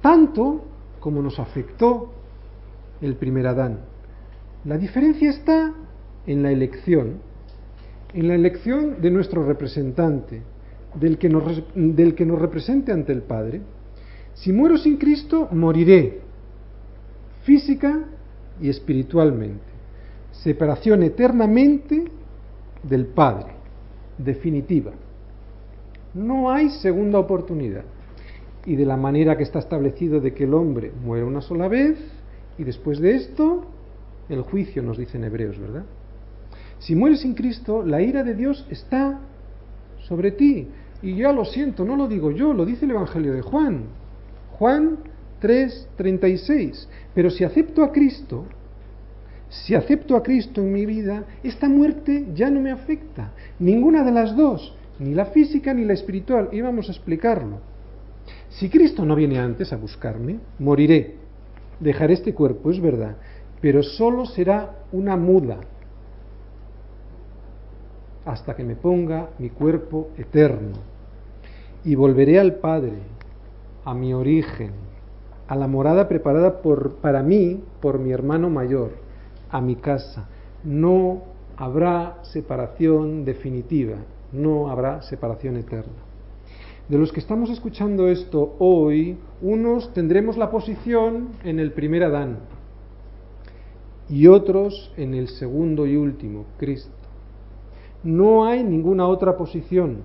tanto 0.00 0.64
como 1.00 1.22
nos 1.22 1.38
afectó 1.38 2.12
el 3.00 3.16
primer 3.16 3.46
Adán. 3.46 3.80
La 4.64 4.76
diferencia 4.76 5.30
está 5.30 5.72
en 6.26 6.42
la 6.42 6.50
elección 6.50 7.20
en 8.14 8.28
la 8.28 8.34
elección 8.34 9.00
de 9.00 9.10
nuestro 9.10 9.44
representante, 9.44 10.42
del 10.94 11.18
que, 11.18 11.28
nos, 11.28 11.62
del 11.74 12.14
que 12.14 12.24
nos 12.24 12.38
represente 12.38 12.92
ante 12.92 13.12
el 13.12 13.22
Padre. 13.22 13.60
Si 14.34 14.52
muero 14.52 14.78
sin 14.78 14.96
Cristo, 14.96 15.48
moriré 15.52 16.20
física 17.42 18.04
y 18.60 18.68
espiritualmente. 18.68 19.64
Separación 20.32 21.02
eternamente 21.02 22.04
del 22.82 23.06
Padre, 23.06 23.52
definitiva. 24.16 24.92
No 26.14 26.50
hay 26.50 26.70
segunda 26.70 27.18
oportunidad. 27.18 27.84
Y 28.64 28.76
de 28.76 28.86
la 28.86 28.96
manera 28.96 29.36
que 29.36 29.44
está 29.44 29.58
establecido 29.60 30.20
de 30.20 30.34
que 30.34 30.44
el 30.44 30.54
hombre 30.54 30.92
muere 31.04 31.24
una 31.24 31.40
sola 31.40 31.68
vez 31.68 31.98
y 32.58 32.64
después 32.64 32.98
de 32.98 33.14
esto, 33.14 33.64
el 34.28 34.42
juicio 34.42 34.82
nos 34.82 34.98
dicen 34.98 35.24
hebreos, 35.24 35.58
¿verdad? 35.58 35.84
Si 36.78 36.94
mueres 36.94 37.20
sin 37.20 37.34
Cristo, 37.34 37.82
la 37.84 38.00
ira 38.00 38.22
de 38.22 38.34
Dios 38.34 38.66
está 38.70 39.20
sobre 40.06 40.32
ti. 40.32 40.68
Y 41.02 41.16
ya 41.16 41.32
lo 41.32 41.44
siento, 41.44 41.84
no 41.84 41.96
lo 41.96 42.08
digo 42.08 42.30
yo, 42.30 42.52
lo 42.52 42.64
dice 42.64 42.84
el 42.84 42.92
Evangelio 42.92 43.32
de 43.32 43.42
Juan. 43.42 43.84
Juan 44.58 44.98
3:36. 45.40 46.88
Pero 47.14 47.30
si 47.30 47.44
acepto 47.44 47.84
a 47.84 47.92
Cristo, 47.92 48.46
si 49.48 49.74
acepto 49.74 50.16
a 50.16 50.22
Cristo 50.22 50.60
en 50.60 50.72
mi 50.72 50.86
vida, 50.86 51.24
esta 51.42 51.68
muerte 51.68 52.26
ya 52.34 52.50
no 52.50 52.60
me 52.60 52.70
afecta. 52.70 53.32
Ninguna 53.58 54.04
de 54.04 54.12
las 54.12 54.36
dos, 54.36 54.74
ni 54.98 55.14
la 55.14 55.26
física 55.26 55.72
ni 55.72 55.84
la 55.84 55.94
espiritual. 55.94 56.48
Y 56.52 56.60
vamos 56.60 56.88
a 56.88 56.92
explicarlo. 56.92 57.60
Si 58.50 58.68
Cristo 58.68 59.04
no 59.04 59.14
viene 59.14 59.38
antes 59.38 59.72
a 59.72 59.76
buscarme, 59.76 60.38
moriré. 60.58 61.16
Dejaré 61.80 62.14
este 62.14 62.34
cuerpo, 62.34 62.70
es 62.70 62.80
verdad, 62.80 63.16
pero 63.60 63.82
solo 63.82 64.26
será 64.26 64.80
una 64.90 65.16
muda, 65.16 65.60
hasta 68.28 68.54
que 68.54 68.62
me 68.62 68.76
ponga 68.76 69.30
mi 69.38 69.48
cuerpo 69.48 70.10
eterno. 70.18 70.76
Y 71.82 71.94
volveré 71.94 72.38
al 72.38 72.56
Padre, 72.56 72.98
a 73.86 73.94
mi 73.94 74.12
origen, 74.12 74.72
a 75.48 75.56
la 75.56 75.66
morada 75.66 76.08
preparada 76.08 76.60
para 77.00 77.22
mí 77.22 77.62
por 77.80 77.98
mi 77.98 78.12
hermano 78.12 78.50
mayor, 78.50 78.90
a 79.50 79.62
mi 79.62 79.76
casa. 79.76 80.28
No 80.62 81.22
habrá 81.56 82.18
separación 82.22 83.24
definitiva, 83.24 83.96
no 84.30 84.68
habrá 84.68 85.00
separación 85.00 85.56
eterna. 85.56 86.02
De 86.86 86.98
los 86.98 87.12
que 87.12 87.20
estamos 87.20 87.48
escuchando 87.48 88.08
esto 88.08 88.56
hoy, 88.58 89.16
unos 89.40 89.94
tendremos 89.94 90.36
la 90.36 90.50
posición 90.50 91.28
en 91.44 91.60
el 91.60 91.72
primer 91.72 92.02
Adán 92.02 92.40
y 94.10 94.26
otros 94.26 94.92
en 94.98 95.14
el 95.14 95.28
segundo 95.28 95.86
y 95.86 95.96
último, 95.96 96.44
Cristo. 96.58 96.97
No 98.02 98.46
hay 98.46 98.62
ninguna 98.62 99.06
otra 99.06 99.36
posición, 99.36 99.98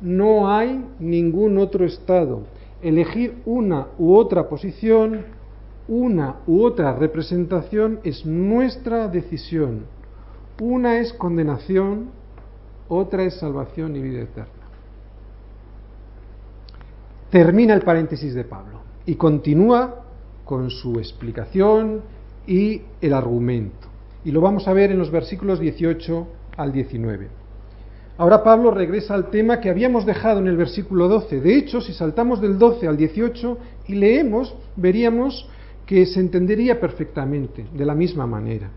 no 0.00 0.50
hay 0.50 0.84
ningún 0.98 1.58
otro 1.58 1.84
estado. 1.84 2.42
Elegir 2.82 3.38
una 3.46 3.88
u 3.98 4.14
otra 4.14 4.48
posición, 4.48 5.24
una 5.88 6.36
u 6.46 6.62
otra 6.62 6.94
representación 6.94 8.00
es 8.04 8.26
nuestra 8.26 9.08
decisión. 9.08 9.86
Una 10.60 10.98
es 10.98 11.12
condenación, 11.12 12.10
otra 12.88 13.24
es 13.24 13.34
salvación 13.34 13.96
y 13.96 14.02
vida 14.02 14.22
eterna. 14.22 14.52
Termina 17.30 17.74
el 17.74 17.82
paréntesis 17.82 18.34
de 18.34 18.44
Pablo 18.44 18.80
y 19.04 19.16
continúa 19.16 20.02
con 20.44 20.70
su 20.70 20.98
explicación 20.98 22.02
y 22.46 22.82
el 23.00 23.12
argumento. 23.12 23.88
Y 24.24 24.30
lo 24.30 24.40
vamos 24.40 24.68
a 24.68 24.72
ver 24.72 24.90
en 24.90 24.98
los 24.98 25.10
versículos 25.10 25.60
18 25.60 26.26
al 26.56 26.72
19. 26.72 27.28
Ahora 28.18 28.42
Pablo 28.42 28.70
regresa 28.70 29.14
al 29.14 29.30
tema 29.30 29.60
que 29.60 29.68
habíamos 29.68 30.06
dejado 30.06 30.40
en 30.40 30.46
el 30.46 30.56
versículo 30.56 31.06
12. 31.08 31.40
De 31.40 31.56
hecho, 31.56 31.80
si 31.80 31.92
saltamos 31.92 32.40
del 32.40 32.58
12 32.58 32.88
al 32.88 32.96
18 32.96 33.58
y 33.88 33.94
leemos, 33.94 34.54
veríamos 34.76 35.48
que 35.84 36.04
se 36.06 36.18
entendería 36.18 36.80
perfectamente, 36.80 37.66
de 37.72 37.84
la 37.84 37.94
misma 37.94 38.26
manera. 38.26 38.70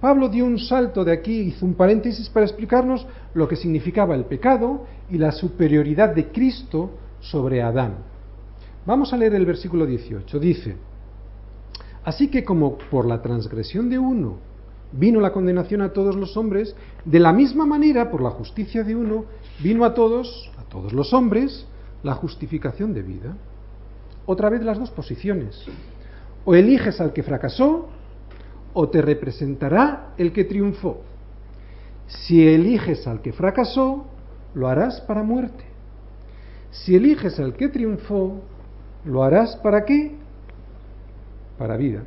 Pablo 0.00 0.28
dio 0.28 0.44
un 0.44 0.58
salto 0.58 1.04
de 1.04 1.12
aquí, 1.12 1.40
hizo 1.40 1.66
un 1.66 1.74
paréntesis 1.74 2.28
para 2.28 2.46
explicarnos 2.46 3.06
lo 3.34 3.48
que 3.48 3.56
significaba 3.56 4.14
el 4.14 4.26
pecado 4.26 4.84
y 5.10 5.18
la 5.18 5.32
superioridad 5.32 6.14
de 6.14 6.28
Cristo 6.28 6.90
sobre 7.20 7.62
Adán. 7.62 7.96
Vamos 8.84 9.12
a 9.12 9.16
leer 9.16 9.34
el 9.34 9.46
versículo 9.46 9.86
18. 9.86 10.38
Dice, 10.38 10.76
Así 12.04 12.28
que 12.28 12.44
como 12.44 12.78
por 12.78 13.04
la 13.04 13.20
transgresión 13.20 13.90
de 13.90 13.98
uno 13.98 14.36
vino 14.92 15.20
la 15.20 15.32
condenación 15.32 15.82
a 15.82 15.92
todos 15.92 16.16
los 16.16 16.36
hombres, 16.36 16.74
de 17.04 17.20
la 17.20 17.32
misma 17.32 17.66
manera, 17.66 18.10
por 18.10 18.22
la 18.22 18.30
justicia 18.30 18.84
de 18.84 18.94
uno, 18.94 19.24
vino 19.62 19.84
a 19.84 19.94
todos, 19.94 20.50
a 20.58 20.62
todos 20.64 20.92
los 20.92 21.12
hombres, 21.12 21.66
la 22.02 22.14
justificación 22.14 22.94
de 22.94 23.02
vida. 23.02 23.36
Otra 24.26 24.48
vez 24.48 24.62
las 24.62 24.78
dos 24.78 24.90
posiciones. 24.90 25.64
O 26.44 26.54
eliges 26.54 27.00
al 27.00 27.12
que 27.12 27.22
fracasó 27.22 27.88
o 28.72 28.88
te 28.88 29.02
representará 29.02 30.12
el 30.18 30.32
que 30.32 30.44
triunfó. 30.44 31.02
Si 32.06 32.46
eliges 32.46 33.06
al 33.06 33.22
que 33.22 33.32
fracasó, 33.32 34.04
lo 34.54 34.68
harás 34.68 35.00
para 35.00 35.22
muerte. 35.22 35.64
Si 36.70 36.94
eliges 36.94 37.38
al 37.40 37.54
que 37.54 37.68
triunfó, 37.68 38.42
lo 39.04 39.22
harás 39.22 39.56
para 39.56 39.84
qué? 39.84 40.14
Para 41.58 41.76
vida. 41.76 42.02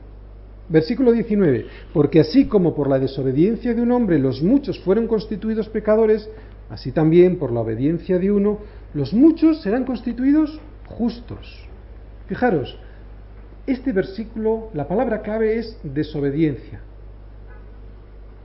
Versículo 0.69 1.12
19. 1.12 1.65
Porque 1.93 2.19
así 2.19 2.45
como 2.45 2.75
por 2.75 2.89
la 2.89 2.99
desobediencia 2.99 3.73
de 3.73 3.82
un 3.82 3.91
hombre 3.91 4.19
los 4.19 4.41
muchos 4.41 4.79
fueron 4.79 5.08
constituidos 5.08 5.67
pecadores, 5.69 6.29
así 6.69 6.91
también 6.91 7.38
por 7.38 7.51
la 7.51 7.62
obediencia 7.62 8.19
de 8.19 8.32
uno 8.32 8.60
los 8.93 9.13
muchos 9.13 9.62
serán 9.62 9.84
constituidos 9.86 10.60
justos. 10.86 11.67
Fijaros, 12.27 12.77
este 13.67 13.91
versículo, 13.91 14.69
la 14.73 14.88
palabra 14.88 15.21
clave 15.21 15.58
es 15.58 15.77
desobediencia 15.84 16.82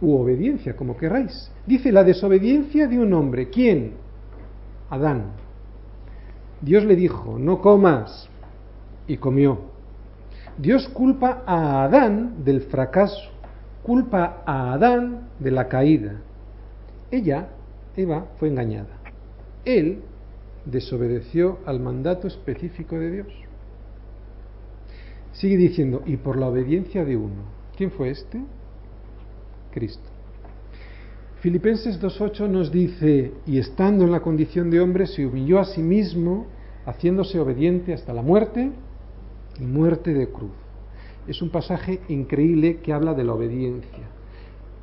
u 0.00 0.16
obediencia, 0.16 0.76
como 0.76 0.96
queráis. 0.96 1.50
Dice 1.66 1.92
la 1.92 2.04
desobediencia 2.04 2.88
de 2.88 2.98
un 2.98 3.12
hombre. 3.14 3.48
¿Quién? 3.48 3.92
Adán. 4.90 5.32
Dios 6.60 6.84
le 6.84 6.96
dijo, 6.96 7.38
no 7.38 7.60
comas, 7.60 8.28
y 9.06 9.16
comió. 9.16 9.73
Dios 10.58 10.88
culpa 10.88 11.42
a 11.46 11.84
Adán 11.84 12.44
del 12.44 12.62
fracaso, 12.62 13.30
culpa 13.82 14.42
a 14.46 14.72
Adán 14.72 15.30
de 15.38 15.50
la 15.50 15.68
caída. 15.68 16.20
Ella, 17.10 17.48
Eva, 17.96 18.26
fue 18.38 18.48
engañada. 18.48 18.98
Él 19.64 20.02
desobedeció 20.64 21.58
al 21.66 21.80
mandato 21.80 22.28
específico 22.28 22.98
de 22.98 23.10
Dios. 23.10 23.26
Sigue 25.32 25.56
diciendo, 25.56 26.02
y 26.06 26.16
por 26.16 26.38
la 26.38 26.46
obediencia 26.46 27.04
de 27.04 27.16
uno. 27.16 27.42
¿Quién 27.76 27.90
fue 27.90 28.10
este? 28.10 28.40
Cristo. 29.72 30.08
Filipenses 31.40 32.00
2.8 32.00 32.48
nos 32.48 32.70
dice, 32.70 33.32
y 33.44 33.58
estando 33.58 34.04
en 34.04 34.12
la 34.12 34.20
condición 34.20 34.70
de 34.70 34.80
hombre, 34.80 35.06
se 35.06 35.26
humilló 35.26 35.58
a 35.58 35.64
sí 35.64 35.82
mismo, 35.82 36.46
haciéndose 36.86 37.40
obediente 37.40 37.92
hasta 37.92 38.14
la 38.14 38.22
muerte 38.22 38.70
y 39.58 39.64
muerte 39.64 40.12
de 40.12 40.28
cruz. 40.28 40.52
Es 41.26 41.40
un 41.40 41.50
pasaje 41.50 42.00
increíble 42.08 42.80
que 42.80 42.92
habla 42.92 43.14
de 43.14 43.24
la 43.24 43.34
obediencia. 43.34 44.08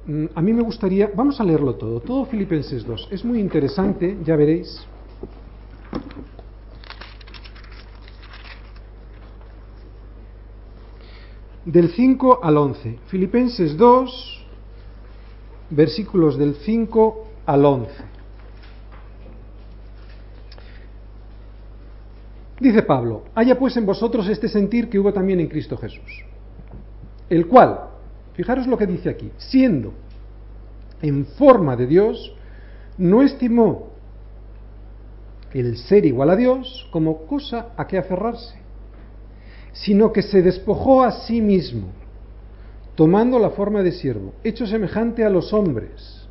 Mm, 0.08 0.26
a 0.34 0.42
mí 0.42 0.54
me 0.54 0.64
gustaría, 0.64 1.12
vamos 1.16 1.40
a 1.40 1.44
leerlo 1.44 1.76
todo, 1.76 2.00
todo 2.00 2.26
Filipenses 2.26 2.86
2. 2.86 3.10
Es 3.12 3.24
muy 3.24 3.40
interesante, 3.40 4.18
ya 4.24 4.36
veréis. 4.36 4.86
Del 11.64 11.90
5 11.90 12.40
al 12.42 12.58
11. 12.58 13.00
Filipenses 13.08 13.78
2, 13.78 14.46
versículos 15.70 16.38
del 16.38 16.56
5 16.56 17.28
al 17.46 17.66
11. 17.66 17.92
Dice 22.62 22.84
Pablo, 22.84 23.24
haya 23.34 23.58
pues 23.58 23.76
en 23.76 23.88
vosotros 23.88 24.30
este 24.30 24.48
sentir 24.48 24.88
que 24.88 25.00
hubo 25.00 25.12
también 25.12 25.40
en 25.40 25.48
Cristo 25.48 25.76
Jesús, 25.78 26.24
el 27.28 27.48
cual, 27.48 27.86
fijaros 28.34 28.68
lo 28.68 28.78
que 28.78 28.86
dice 28.86 29.10
aquí, 29.10 29.32
siendo 29.38 29.94
en 31.02 31.26
forma 31.26 31.76
de 31.76 31.88
Dios, 31.88 32.36
no 33.00 33.24
estimó 33.24 33.94
el 35.56 35.76
ser 35.76 36.06
igual 36.06 36.30
a 36.30 36.36
Dios 36.36 36.88
como 36.92 37.26
cosa 37.26 37.70
a 37.76 37.88
que 37.88 37.98
aferrarse, 37.98 38.60
sino 39.74 40.14
que 40.14 40.22
se 40.22 40.44
despojó 40.44 41.02
a 41.02 41.12
sí 41.12 41.42
mismo 41.42 41.88
tomando 42.94 43.40
la 43.40 43.50
forma 43.50 43.82
de 43.82 43.92
siervo, 43.92 44.34
hecho 44.44 44.68
semejante 44.68 45.26
a 45.26 45.32
los 45.32 45.52
hombres, 45.52 46.28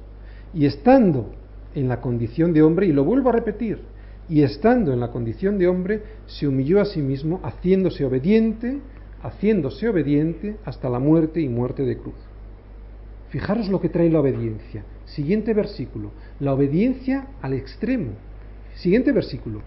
y 0.54 0.64
estando 0.64 1.32
en 1.74 1.88
la 1.88 2.00
condición 2.00 2.52
de 2.52 2.62
hombre, 2.62 2.86
y 2.86 2.92
lo 2.92 3.02
vuelvo 3.02 3.30
a 3.30 3.32
repetir, 3.32 3.80
y 4.30 4.44
estando 4.44 4.92
en 4.92 5.00
la 5.00 5.10
condición 5.10 5.58
de 5.58 5.66
hombre, 5.66 6.02
se 6.26 6.46
humilló 6.46 6.80
a 6.80 6.84
sí 6.84 7.02
mismo, 7.02 7.40
haciéndose 7.42 8.04
obediente, 8.04 8.78
haciéndose 9.22 9.88
obediente 9.88 10.56
hasta 10.64 10.88
la 10.88 11.00
muerte 11.00 11.40
y 11.40 11.48
muerte 11.48 11.82
de 11.82 11.98
cruz. 11.98 12.14
Fijaros 13.30 13.68
lo 13.68 13.80
que 13.80 13.88
trae 13.88 14.08
la 14.08 14.20
obediencia. 14.20 14.84
Siguiente 15.04 15.52
versículo, 15.52 16.12
la 16.38 16.54
obediencia 16.54 17.26
al 17.42 17.54
extremo. 17.54 18.12
Siguiente 18.76 19.10
versículo. 19.10 19.62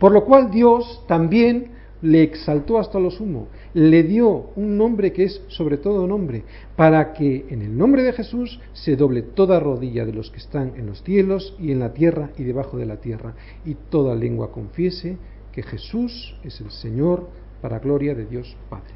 Por 0.00 0.10
lo 0.10 0.24
cual 0.24 0.50
Dios 0.50 1.04
también 1.06 1.70
le 2.02 2.22
exaltó 2.22 2.78
hasta 2.78 2.98
lo 2.98 3.10
sumo, 3.10 3.48
le 3.74 4.02
dio 4.02 4.50
un 4.56 4.76
nombre 4.78 5.12
que 5.12 5.24
es 5.24 5.42
sobre 5.48 5.76
todo 5.76 6.06
nombre, 6.06 6.44
para 6.76 7.12
que 7.12 7.46
en 7.48 7.62
el 7.62 7.76
nombre 7.76 8.02
de 8.02 8.12
Jesús 8.12 8.60
se 8.72 8.96
doble 8.96 9.22
toda 9.22 9.60
rodilla 9.60 10.04
de 10.04 10.12
los 10.12 10.30
que 10.30 10.38
están 10.38 10.72
en 10.76 10.86
los 10.86 11.02
cielos 11.02 11.54
y 11.58 11.72
en 11.72 11.80
la 11.80 11.92
tierra 11.92 12.30
y 12.38 12.44
debajo 12.44 12.78
de 12.78 12.86
la 12.86 12.96
tierra, 12.96 13.34
y 13.64 13.74
toda 13.74 14.14
lengua 14.14 14.52
confiese 14.52 15.18
que 15.52 15.62
Jesús 15.62 16.36
es 16.44 16.60
el 16.60 16.70
Señor 16.70 17.28
para 17.60 17.80
gloria 17.80 18.14
de 18.14 18.26
Dios 18.26 18.56
Padre. 18.68 18.94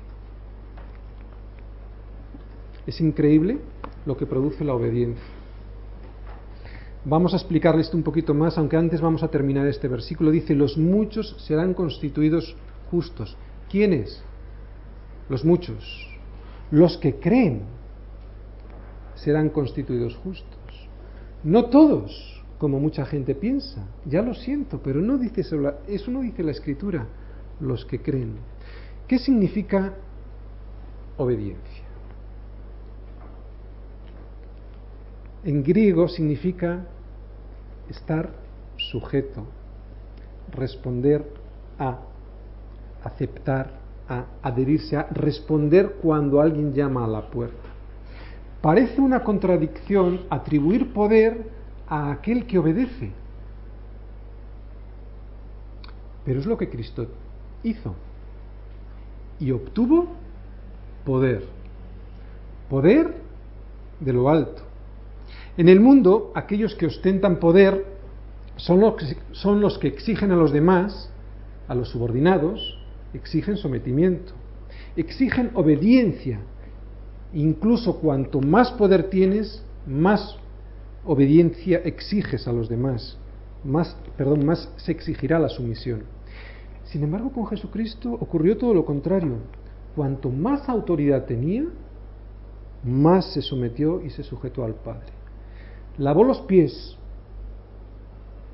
Es 2.87 3.01
increíble 3.01 3.59
lo 4.07 4.17
que 4.17 4.27
produce 4.27 4.65
la 4.65 4.75
obediencia. 4.75 5.25
Vamos 7.07 7.35
a 7.35 7.37
explicarle 7.37 7.83
esto 7.83 7.99
un 7.99 8.03
poquito 8.03 8.33
más, 8.33 8.57
aunque 8.57 8.79
antes 8.79 9.01
vamos 9.03 9.23
a 9.23 9.29
terminar 9.29 9.67
este 9.67 9.89
versículo. 9.89 10.31
Dice, 10.31 10.55
los 10.55 10.79
muchos 10.79 11.37
serán 11.47 11.75
constituidos 11.75 12.57
justos. 12.91 13.37
¿Quiénes? 13.71 14.23
Los 15.29 15.45
muchos. 15.45 16.09
Los 16.71 16.97
que 16.99 17.17
creen 17.17 17.63
serán 19.15 19.49
constituidos 19.49 20.17
justos. 20.17 20.89
No 21.43 21.67
todos, 21.67 22.43
como 22.59 22.81
mucha 22.81 23.05
gente 23.05 23.35
piensa. 23.35 23.87
Ya 24.05 24.23
lo 24.23 24.35
siento, 24.35 24.81
pero 24.83 25.01
eso 25.01 26.11
no 26.11 26.21
dice 26.21 26.43
la 26.43 26.51
escritura. 26.51 27.07
Los 27.61 27.85
que 27.85 28.01
creen. 28.01 28.37
¿Qué 29.07 29.19
significa 29.19 29.95
obediencia? 31.17 31.85
En 35.45 35.63
griego 35.63 36.09
significa 36.09 36.87
estar 37.89 38.31
sujeto, 38.77 39.47
responder 40.53 41.25
a 41.79 42.01
aceptar, 43.05 43.71
a 44.09 44.25
adherirse, 44.43 44.97
a 44.97 45.07
responder 45.11 45.97
cuando 46.03 46.41
alguien 46.41 46.75
llama 46.75 47.05
a 47.05 47.09
la 47.09 47.31
puerta. 47.31 47.69
Parece 48.61 49.01
una 49.01 49.23
contradicción 49.23 50.23
atribuir 50.31 50.93
poder 50.93 51.49
a 51.87 52.11
aquel 52.11 52.47
que 52.47 52.59
obedece. 52.59 53.13
Pero 56.25 56.41
es 56.41 56.47
lo 56.47 56.57
que 56.57 56.71
Cristo 56.71 57.07
hizo. 57.63 57.95
Y 59.39 59.51
obtuvo 59.51 60.09
poder. 61.05 61.45
Poder 62.71 63.15
de 64.01 64.13
lo 64.13 64.31
alto. 64.31 64.63
En 65.57 65.69
el 65.69 65.81
mundo, 65.81 66.33
aquellos 66.35 66.75
que 66.75 66.87
ostentan 66.87 67.37
poder 67.37 67.85
son 68.57 68.81
los 68.81 68.95
que, 68.95 69.17
son 69.33 69.61
los 69.61 69.79
que 69.79 69.89
exigen 69.89 70.33
a 70.33 70.37
los 70.37 70.53
demás, 70.53 71.11
a 71.69 71.75
los 71.75 71.91
subordinados, 71.91 72.74
exigen 73.15 73.57
sometimiento, 73.57 74.33
exigen 74.97 75.51
obediencia. 75.55 76.41
Incluso 77.33 77.99
cuanto 78.01 78.41
más 78.41 78.71
poder 78.73 79.11
tienes, 79.11 79.65
más 79.87 80.37
obediencia 81.05 81.79
exiges 81.79 82.47
a 82.47 82.53
los 82.53 82.69
demás, 82.69 83.19
más, 83.65 83.97
perdón, 84.17 84.45
más 84.45 84.71
se 84.77 84.93
exigirá 84.93 85.39
la 85.39 85.49
sumisión. 85.49 86.03
Sin 86.85 87.03
embargo, 87.03 87.33
con 87.33 87.47
Jesucristo 87.47 88.13
ocurrió 88.13 88.57
todo 88.57 88.75
lo 88.75 88.85
contrario. 88.85 89.39
Cuanto 89.97 90.31
más 90.31 90.69
autoridad 90.69 91.25
tenía, 91.25 91.65
más 92.85 93.33
se 93.33 93.43
sometió 93.43 94.03
y 94.03 94.11
se 94.11 94.23
sujetó 94.23 94.65
al 94.65 94.75
Padre. 94.75 95.13
Lavó 95.99 96.25
los 96.25 96.41
pies. 96.43 96.97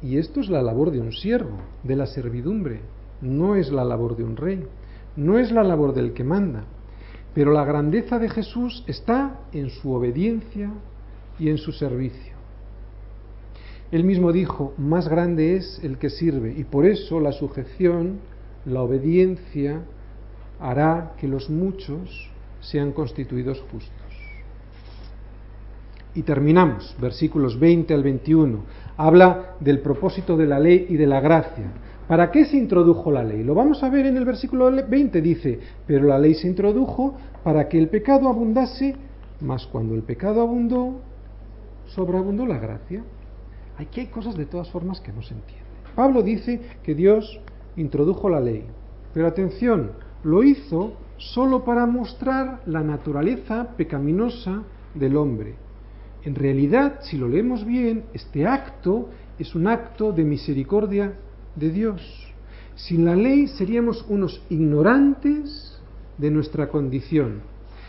Y 0.03 0.16
esto 0.16 0.41
es 0.41 0.49
la 0.49 0.62
labor 0.62 0.91
de 0.91 1.01
un 1.01 1.12
siervo, 1.12 1.59
de 1.82 1.97
la 1.97 2.07
servidumbre, 2.07 2.80
no 3.21 3.57
es 3.57 3.71
la 3.71 3.85
labor 3.85 4.16
de 4.16 4.25
un 4.25 4.37
rey, 4.37 4.64
no 5.16 5.39
es 5.39 5.51
la 5.51 5.62
labor 5.62 5.95
del 5.95 6.12
que 6.12 6.25
manda, 6.25 6.64
pero 7.35 7.53
la 7.53 7.64
grandeza 7.64 8.18
de 8.18 8.29
Jesús 8.29 8.85
está 8.87 9.41
en 9.53 9.71
su 9.71 9.93
obediencia 9.93 10.71
y 11.39 11.49
en 11.51 11.59
su 11.59 11.73
servicio. 11.73 12.35
Él 13.91 14.05
mismo 14.05 14.33
dijo, 14.33 14.73
más 14.79 15.09
grande 15.09 15.57
es 15.57 15.81
el 15.83 15.99
que 15.99 16.11
sirve, 16.11 16.55
y 16.57 16.64
por 16.64 16.87
eso 16.87 17.21
la 17.21 17.33
sujeción, 17.33 18.21
la 18.64 18.83
obediencia, 18.83 19.83
hará 20.61 21.14
que 21.18 21.27
los 21.27 21.51
muchos 21.51 22.31
sean 22.61 22.93
constituidos 22.93 23.61
justos. 23.73 23.91
Y 26.14 26.23
terminamos, 26.23 26.97
versículos 27.01 27.59
20 27.59 27.95
al 27.95 28.03
21. 28.03 28.64
Habla 28.97 29.55
del 29.61 29.81
propósito 29.81 30.37
de 30.37 30.47
la 30.47 30.59
ley 30.59 30.87
y 30.89 30.97
de 30.97 31.07
la 31.07 31.21
gracia 31.21 31.73
¿Para 32.11 32.32
qué 32.32 32.44
se 32.44 32.56
introdujo 32.56 33.12
la 33.12 33.22
ley? 33.22 33.44
Lo 33.44 33.54
vamos 33.54 33.84
a 33.84 33.88
ver 33.88 34.04
en 34.04 34.16
el 34.16 34.24
versículo 34.24 34.68
20, 34.68 35.22
dice, 35.22 35.61
pero 35.86 36.08
la 36.08 36.18
ley 36.18 36.34
se 36.34 36.48
introdujo 36.48 37.14
para 37.44 37.68
que 37.68 37.78
el 37.78 37.88
pecado 37.88 38.28
abundase, 38.28 38.96
mas 39.40 39.64
cuando 39.68 39.94
el 39.94 40.02
pecado 40.02 40.40
abundó, 40.40 41.02
sobreabundó 41.86 42.46
la 42.46 42.58
gracia. 42.58 43.04
Aquí 43.78 44.00
hay 44.00 44.06
cosas 44.08 44.36
de 44.36 44.46
todas 44.46 44.68
formas 44.70 45.00
que 45.00 45.12
no 45.12 45.22
se 45.22 45.34
entienden. 45.34 45.68
Pablo 45.94 46.24
dice 46.24 46.61
que 46.82 46.96
Dios 46.96 47.40
introdujo 47.76 48.28
la 48.28 48.40
ley, 48.40 48.64
pero 49.14 49.28
atención, 49.28 49.92
lo 50.24 50.42
hizo 50.42 50.94
solo 51.16 51.64
para 51.64 51.86
mostrar 51.86 52.62
la 52.66 52.82
naturaleza 52.82 53.68
pecaminosa 53.76 54.64
del 54.96 55.16
hombre. 55.16 55.54
En 56.24 56.34
realidad, 56.34 57.02
si 57.02 57.16
lo 57.16 57.28
leemos 57.28 57.64
bien, 57.64 58.06
este 58.14 58.48
acto 58.48 59.11
es 59.38 59.54
un 59.54 59.68
acto 59.68 60.11
de 60.11 60.24
misericordia 60.24 61.14
de 61.57 61.70
Dios. 61.70 62.32
Sin 62.74 63.05
la 63.05 63.14
ley 63.14 63.48
seríamos 63.48 64.05
unos 64.09 64.42
ignorantes 64.48 65.78
de 66.18 66.30
nuestra 66.30 66.68
condición. 66.68 67.40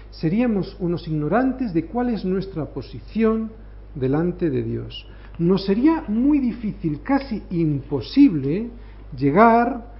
Seríamos 0.09 0.75
unos 0.79 1.07
ignorantes 1.07 1.73
de 1.73 1.85
cuál 1.85 2.09
es 2.09 2.25
nuestra 2.25 2.65
posición 2.65 3.51
delante 3.95 4.49
de 4.49 4.63
Dios. 4.63 5.07
Nos 5.39 5.65
sería 5.65 6.03
muy 6.07 6.39
difícil, 6.39 7.01
casi 7.01 7.43
imposible, 7.49 8.69
llegar 9.15 9.91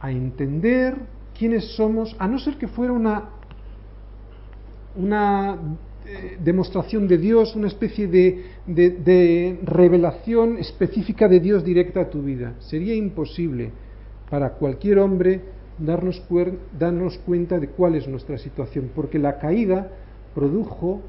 a 0.00 0.10
entender 0.10 0.96
quiénes 1.38 1.76
somos, 1.76 2.14
a 2.18 2.26
no 2.26 2.38
ser 2.38 2.56
que 2.56 2.68
fuera 2.68 2.92
una, 2.92 3.30
una 4.96 5.56
eh, 6.12 6.38
demostración 6.42 7.06
de 7.06 7.18
Dios, 7.18 7.54
una 7.54 7.68
especie 7.68 8.08
de, 8.08 8.44
de, 8.66 9.60
revelación 9.62 10.58
específica 10.58 11.28
de 11.28 11.38
Dios 11.38 11.64
directa 11.64 12.00
a 12.00 12.10
tu 12.10 12.22
vida. 12.22 12.54
Sería 12.58 12.96
imposible 12.96 13.70
para 14.28 14.54
cualquier 14.54 14.98
hombre 14.98 15.40
darnos, 15.78 16.20
darnos 16.76 17.16
cuenta 17.18 17.60
de 17.60 17.68
cuál 17.68 17.94
es 17.94 18.08
nuestra 18.08 18.38
situación, 18.38 18.90
porque 18.92 19.20
la 19.20 19.38
caída 19.38 19.92
produjo 20.34 21.00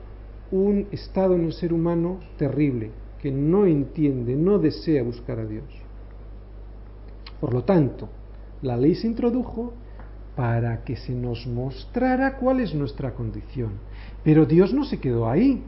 un 0.51 0.85
estado 0.91 1.33
en 1.33 1.45
el 1.45 1.53
ser 1.53 1.73
humano 1.73 2.19
terrible, 2.37 2.91
que 3.19 3.31
no 3.31 3.65
entiende, 3.65 4.35
no 4.35 4.59
desea 4.59 5.01
buscar 5.01 5.39
a 5.39 5.45
Dios. 5.45 5.65
Por 7.39 7.55
lo 7.55 7.63
tanto, 7.63 8.07
la 8.61 8.77
ley 8.77 8.93
se 8.93 9.07
introdujo 9.07 9.73
para 10.35 10.83
que 10.83 10.95
se 10.95 11.13
nos 11.13 11.47
mostrara 11.47 12.37
cuál 12.37 12.59
es 12.59 12.75
nuestra 12.75 13.15
condición. 13.15 13.71
Pero 14.23 14.45
Dios 14.45 14.73
no 14.73 14.83
se 14.83 14.99
quedó 14.99 15.29
ahí, 15.29 15.63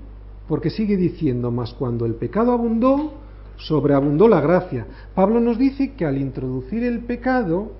porque 0.47 0.69
sigue 0.69 0.97
diciendo, 0.97 1.51
más 1.51 1.73
cuando 1.73 2.05
el 2.05 2.15
pecado 2.15 2.51
abundó, 2.51 3.13
sobreabundó 3.57 4.27
la 4.27 4.41
gracia. 4.41 4.85
Pablo 5.15 5.39
nos 5.39 5.57
dice 5.57 5.93
que 5.93 6.05
al 6.05 6.17
introducir 6.17 6.83
el 6.83 6.99
pecado, 6.99 7.71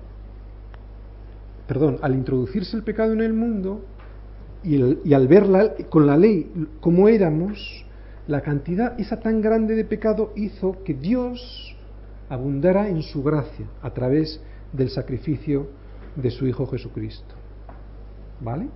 perdón, 1.66 1.98
al 2.02 2.14
introducirse 2.14 2.76
el 2.76 2.82
pecado 2.82 3.12
en 3.12 3.20
el 3.20 3.32
mundo 3.32 3.82
y, 4.62 5.12
al 5.12 5.28
verla 5.28 5.74
con 5.90 6.06
la 6.06 6.16
ley 6.16 6.50
como 6.80 7.08
éramos, 7.08 7.84
la 8.26 8.40
cantidad 8.40 8.98
esa 8.98 9.20
tan 9.20 9.42
grande 9.42 9.74
de 9.74 9.84
pecado 9.84 10.32
hizo 10.34 10.82
que 10.84 10.94
Dios 10.94 11.76
abundara 12.30 12.88
en 12.88 13.02
su 13.02 13.22
gracia 13.22 13.66
a 13.82 13.92
través 13.92 14.40
del 14.72 14.88
sacrificio 14.88 15.68
de 16.16 16.30
su 16.30 16.46
Hijo 16.46 16.66
Jesucristo. 16.66 17.34
¿Vale? 18.40 18.68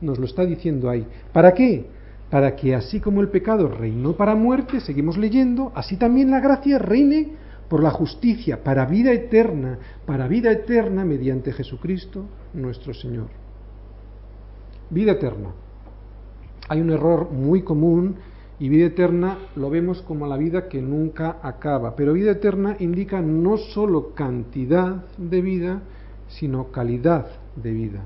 Nos 0.00 0.18
lo 0.18 0.26
está 0.26 0.44
diciendo 0.44 0.88
ahí. 0.88 1.06
¿Para 1.32 1.52
qué? 1.52 1.86
Para 2.30 2.54
que 2.54 2.74
así 2.74 3.00
como 3.00 3.20
el 3.20 3.28
pecado 3.28 3.68
reinó 3.68 4.14
para 4.14 4.34
muerte, 4.34 4.80
seguimos 4.80 5.18
leyendo, 5.18 5.72
así 5.74 5.96
también 5.96 6.30
la 6.30 6.40
gracia 6.40 6.78
reine 6.78 7.28
por 7.68 7.82
la 7.82 7.90
justicia, 7.90 8.62
para 8.64 8.84
vida 8.86 9.12
eterna, 9.12 9.78
para 10.06 10.26
vida 10.26 10.50
eterna 10.50 11.04
mediante 11.04 11.52
Jesucristo 11.52 12.24
nuestro 12.54 12.94
Señor. 12.94 13.28
Vida 14.90 15.12
eterna. 15.12 15.50
Hay 16.68 16.80
un 16.80 16.90
error 16.90 17.30
muy 17.30 17.62
común 17.62 18.16
y 18.58 18.68
vida 18.68 18.86
eterna 18.86 19.38
lo 19.56 19.70
vemos 19.70 20.02
como 20.02 20.26
la 20.26 20.36
vida 20.36 20.68
que 20.68 20.82
nunca 20.82 21.38
acaba, 21.42 21.96
pero 21.96 22.12
vida 22.12 22.32
eterna 22.32 22.76
indica 22.78 23.20
no 23.20 23.56
solo 23.56 24.14
cantidad 24.14 25.04
de 25.16 25.40
vida, 25.40 25.82
sino 26.28 26.70
calidad 26.70 27.26
de 27.56 27.72
vida. 27.72 28.02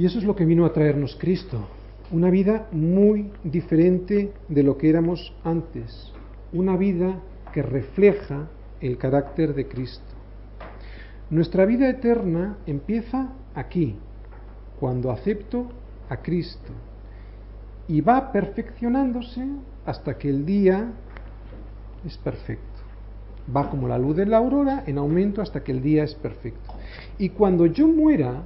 Y 0.00 0.06
eso 0.06 0.18
es 0.18 0.24
lo 0.24 0.34
que 0.34 0.46
vino 0.46 0.64
a 0.64 0.72
traernos 0.72 1.14
Cristo, 1.20 1.68
una 2.10 2.30
vida 2.30 2.68
muy 2.72 3.30
diferente 3.44 4.32
de 4.48 4.62
lo 4.62 4.78
que 4.78 4.88
éramos 4.88 5.34
antes, 5.44 6.10
una 6.54 6.74
vida 6.78 7.20
que 7.52 7.60
refleja 7.60 8.48
el 8.80 8.96
carácter 8.96 9.52
de 9.52 9.68
Cristo. 9.68 10.14
Nuestra 11.28 11.66
vida 11.66 11.86
eterna 11.90 12.56
empieza 12.64 13.34
aquí, 13.54 13.96
cuando 14.78 15.10
acepto 15.10 15.66
a 16.08 16.16
Cristo, 16.22 16.72
y 17.86 18.00
va 18.00 18.32
perfeccionándose 18.32 19.46
hasta 19.84 20.16
que 20.16 20.30
el 20.30 20.46
día 20.46 20.92
es 22.06 22.16
perfecto 22.16 22.70
va 23.54 23.68
como 23.68 23.88
la 23.88 23.98
luz 23.98 24.16
de 24.16 24.26
la 24.26 24.36
aurora 24.36 24.84
en 24.86 24.98
aumento 24.98 25.42
hasta 25.42 25.64
que 25.64 25.72
el 25.72 25.82
día 25.82 26.04
es 26.04 26.14
perfecto. 26.14 26.72
Y 27.18 27.30
cuando 27.30 27.66
yo 27.66 27.88
muera, 27.88 28.44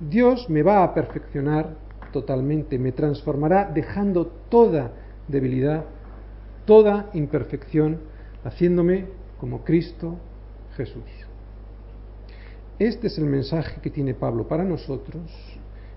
Dios 0.00 0.48
me 0.48 0.62
va 0.62 0.84
a 0.84 0.94
perfeccionar 0.94 1.76
totalmente, 2.12 2.78
me 2.78 2.92
transformará 2.92 3.70
dejando 3.72 4.26
toda 4.48 4.92
debilidad, 5.26 5.84
toda 6.64 7.10
imperfección, 7.14 7.98
haciéndome 8.44 9.06
como 9.40 9.64
Cristo 9.64 10.16
Jesús. 10.76 11.02
Este 12.78 13.08
es 13.08 13.18
el 13.18 13.24
mensaje 13.24 13.80
que 13.80 13.90
tiene 13.90 14.14
Pablo 14.14 14.46
para 14.46 14.64
nosotros, 14.64 15.22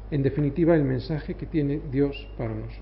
en 0.10 0.24
definitiva 0.24 0.76
el 0.76 0.84
mensaje 0.84 1.36
que 1.36 1.46
tiene 1.46 1.80
Dios 1.92 2.28
para 2.38 2.56
nosotros. 2.56 2.82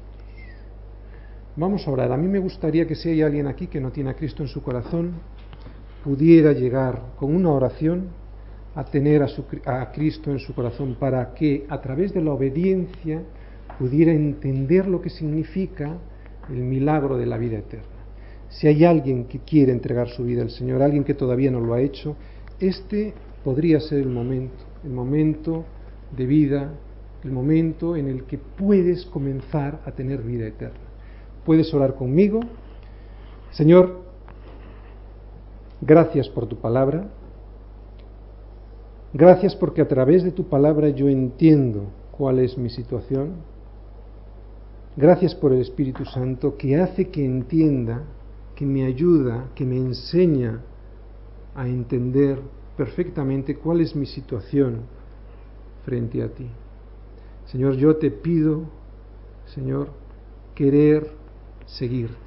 Vamos 1.57 1.86
a 1.86 1.91
orar. 1.91 2.11
A 2.13 2.17
mí 2.17 2.28
me 2.28 2.39
gustaría 2.39 2.88
que 2.88 2.95
si 2.95 3.09
hay 3.09 3.22
alguien 3.22 3.47
aquí 3.47 3.67
que 3.67 3.82
no 3.82 3.91
tiene 3.91 4.11
a 4.11 4.15
Cristo 4.15 4.41
en 4.41 4.47
su 4.47 4.63
corazón, 4.63 5.15
pudiera 6.03 6.53
llegar 6.53 7.01
con 7.17 7.36
una 7.36 7.49
oración 7.49 8.07
a 8.76 8.84
tener 8.86 9.24
a, 9.24 9.91
Cristo 9.91 10.32
en 10.32 10.39
su 10.39 10.53
corazón 10.53 10.95
para 10.99 11.34
que 11.34 11.65
a 11.70 11.82
través 11.82 12.13
de 12.13 12.22
la 12.22 12.32
obediencia 12.32 13.22
pudiera 13.78 14.11
entender 14.11 14.88
lo 14.88 15.01
que 15.01 15.09
significa 15.09 15.97
el 16.49 16.63
milagro 16.63 17.17
de 17.17 17.26
la 17.26 17.38
vida 17.38 17.57
eterna. 17.57 17.88
Si 18.49 18.67
hay 18.67 18.84
alguien 18.84 19.26
que 19.26 19.39
quiere 19.39 19.72
entregar 19.72 20.09
su 20.09 20.24
vida 20.24 20.41
al 20.41 20.49
Señor, 20.49 20.82
alguien 20.82 21.03
que 21.03 21.13
todavía 21.13 21.51
no 21.51 21.59
lo 21.59 21.74
ha 21.74 21.82
hecho, 21.82 22.15
este 22.59 23.13
podría 23.43 23.80
ser 23.80 23.99
el 23.99 24.09
momento, 24.09 24.63
el 24.84 24.91
momento 24.91 25.65
de 26.15 26.26
vida, 26.26 26.74
el 27.24 27.32
momento 27.32 27.95
en 27.95 28.07
el 28.07 28.24
que 28.24 28.38
puedes 28.38 29.05
comenzar 29.05 29.82
a 29.86 29.91
tener 29.91 30.24
vida 30.24 30.47
eterna. 30.47 30.80
Puedes 31.45 31.74
orar 31.74 31.95
conmigo. 31.95 32.39
Señor, 33.51 34.09
Gracias 35.82 36.28
por 36.28 36.45
tu 36.45 36.57
palabra. 36.57 37.07
Gracias 39.14 39.55
porque 39.55 39.82
a 39.82 39.88
través 39.88 40.24
de 40.24 40.32
tu 40.32 40.45
palabra 40.45 40.89
yo 40.89 41.10
entiendo 41.10 41.86
cuál 42.12 42.39
es 42.39 42.57
mi 42.57 42.70
situación. 42.70 43.32
Gracias 44.95 45.34
por 45.34 45.51
el 45.51 45.62
Espíritu 45.62 46.05
Santo 46.05 46.57
que 46.57 46.76
hace 46.76 47.10
que 47.10 47.26
entienda, 47.26 48.03
que 48.55 48.66
me 48.66 48.86
ayuda, 48.86 49.49
que 49.55 49.66
me 49.66 49.78
enseña 49.78 50.62
a 51.55 51.68
entender 51.68 52.39
perfectamente 52.78 53.55
cuál 53.55 53.82
es 53.82 53.95
mi 53.95 54.05
situación 54.05 54.82
frente 55.86 56.22
a 56.22 56.30
ti. 56.30 56.47
Señor, 57.45 57.78
yo 57.78 57.95
te 57.95 58.12
pido, 58.12 58.64
Señor, 59.47 59.89
querer 60.53 61.10
seguirte. 61.66 62.18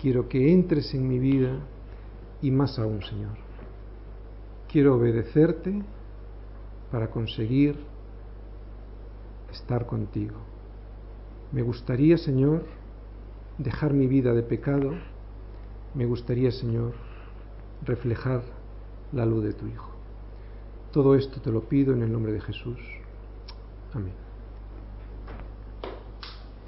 Quiero 0.00 0.28
que 0.28 0.50
entres 0.52 0.94
en 0.94 1.06
mi 1.06 1.18
vida, 1.18 1.58
y 2.40 2.50
más 2.50 2.78
aún, 2.78 3.02
Señor. 3.02 3.49
Quiero 4.70 4.94
obedecerte 4.94 5.82
para 6.92 7.10
conseguir 7.10 7.76
estar 9.50 9.86
contigo. 9.86 10.36
Me 11.50 11.62
gustaría, 11.62 12.16
Señor, 12.16 12.64
dejar 13.58 13.92
mi 13.92 14.06
vida 14.06 14.32
de 14.32 14.44
pecado. 14.44 14.92
Me 15.94 16.06
gustaría, 16.06 16.52
Señor, 16.52 16.92
reflejar 17.84 18.42
la 19.12 19.26
luz 19.26 19.42
de 19.42 19.54
tu 19.54 19.66
Hijo. 19.66 19.90
Todo 20.92 21.16
esto 21.16 21.40
te 21.40 21.50
lo 21.50 21.68
pido 21.68 21.92
en 21.92 22.02
el 22.02 22.12
nombre 22.12 22.32
de 22.32 22.40
Jesús. 22.40 22.78
Amén. 23.92 24.29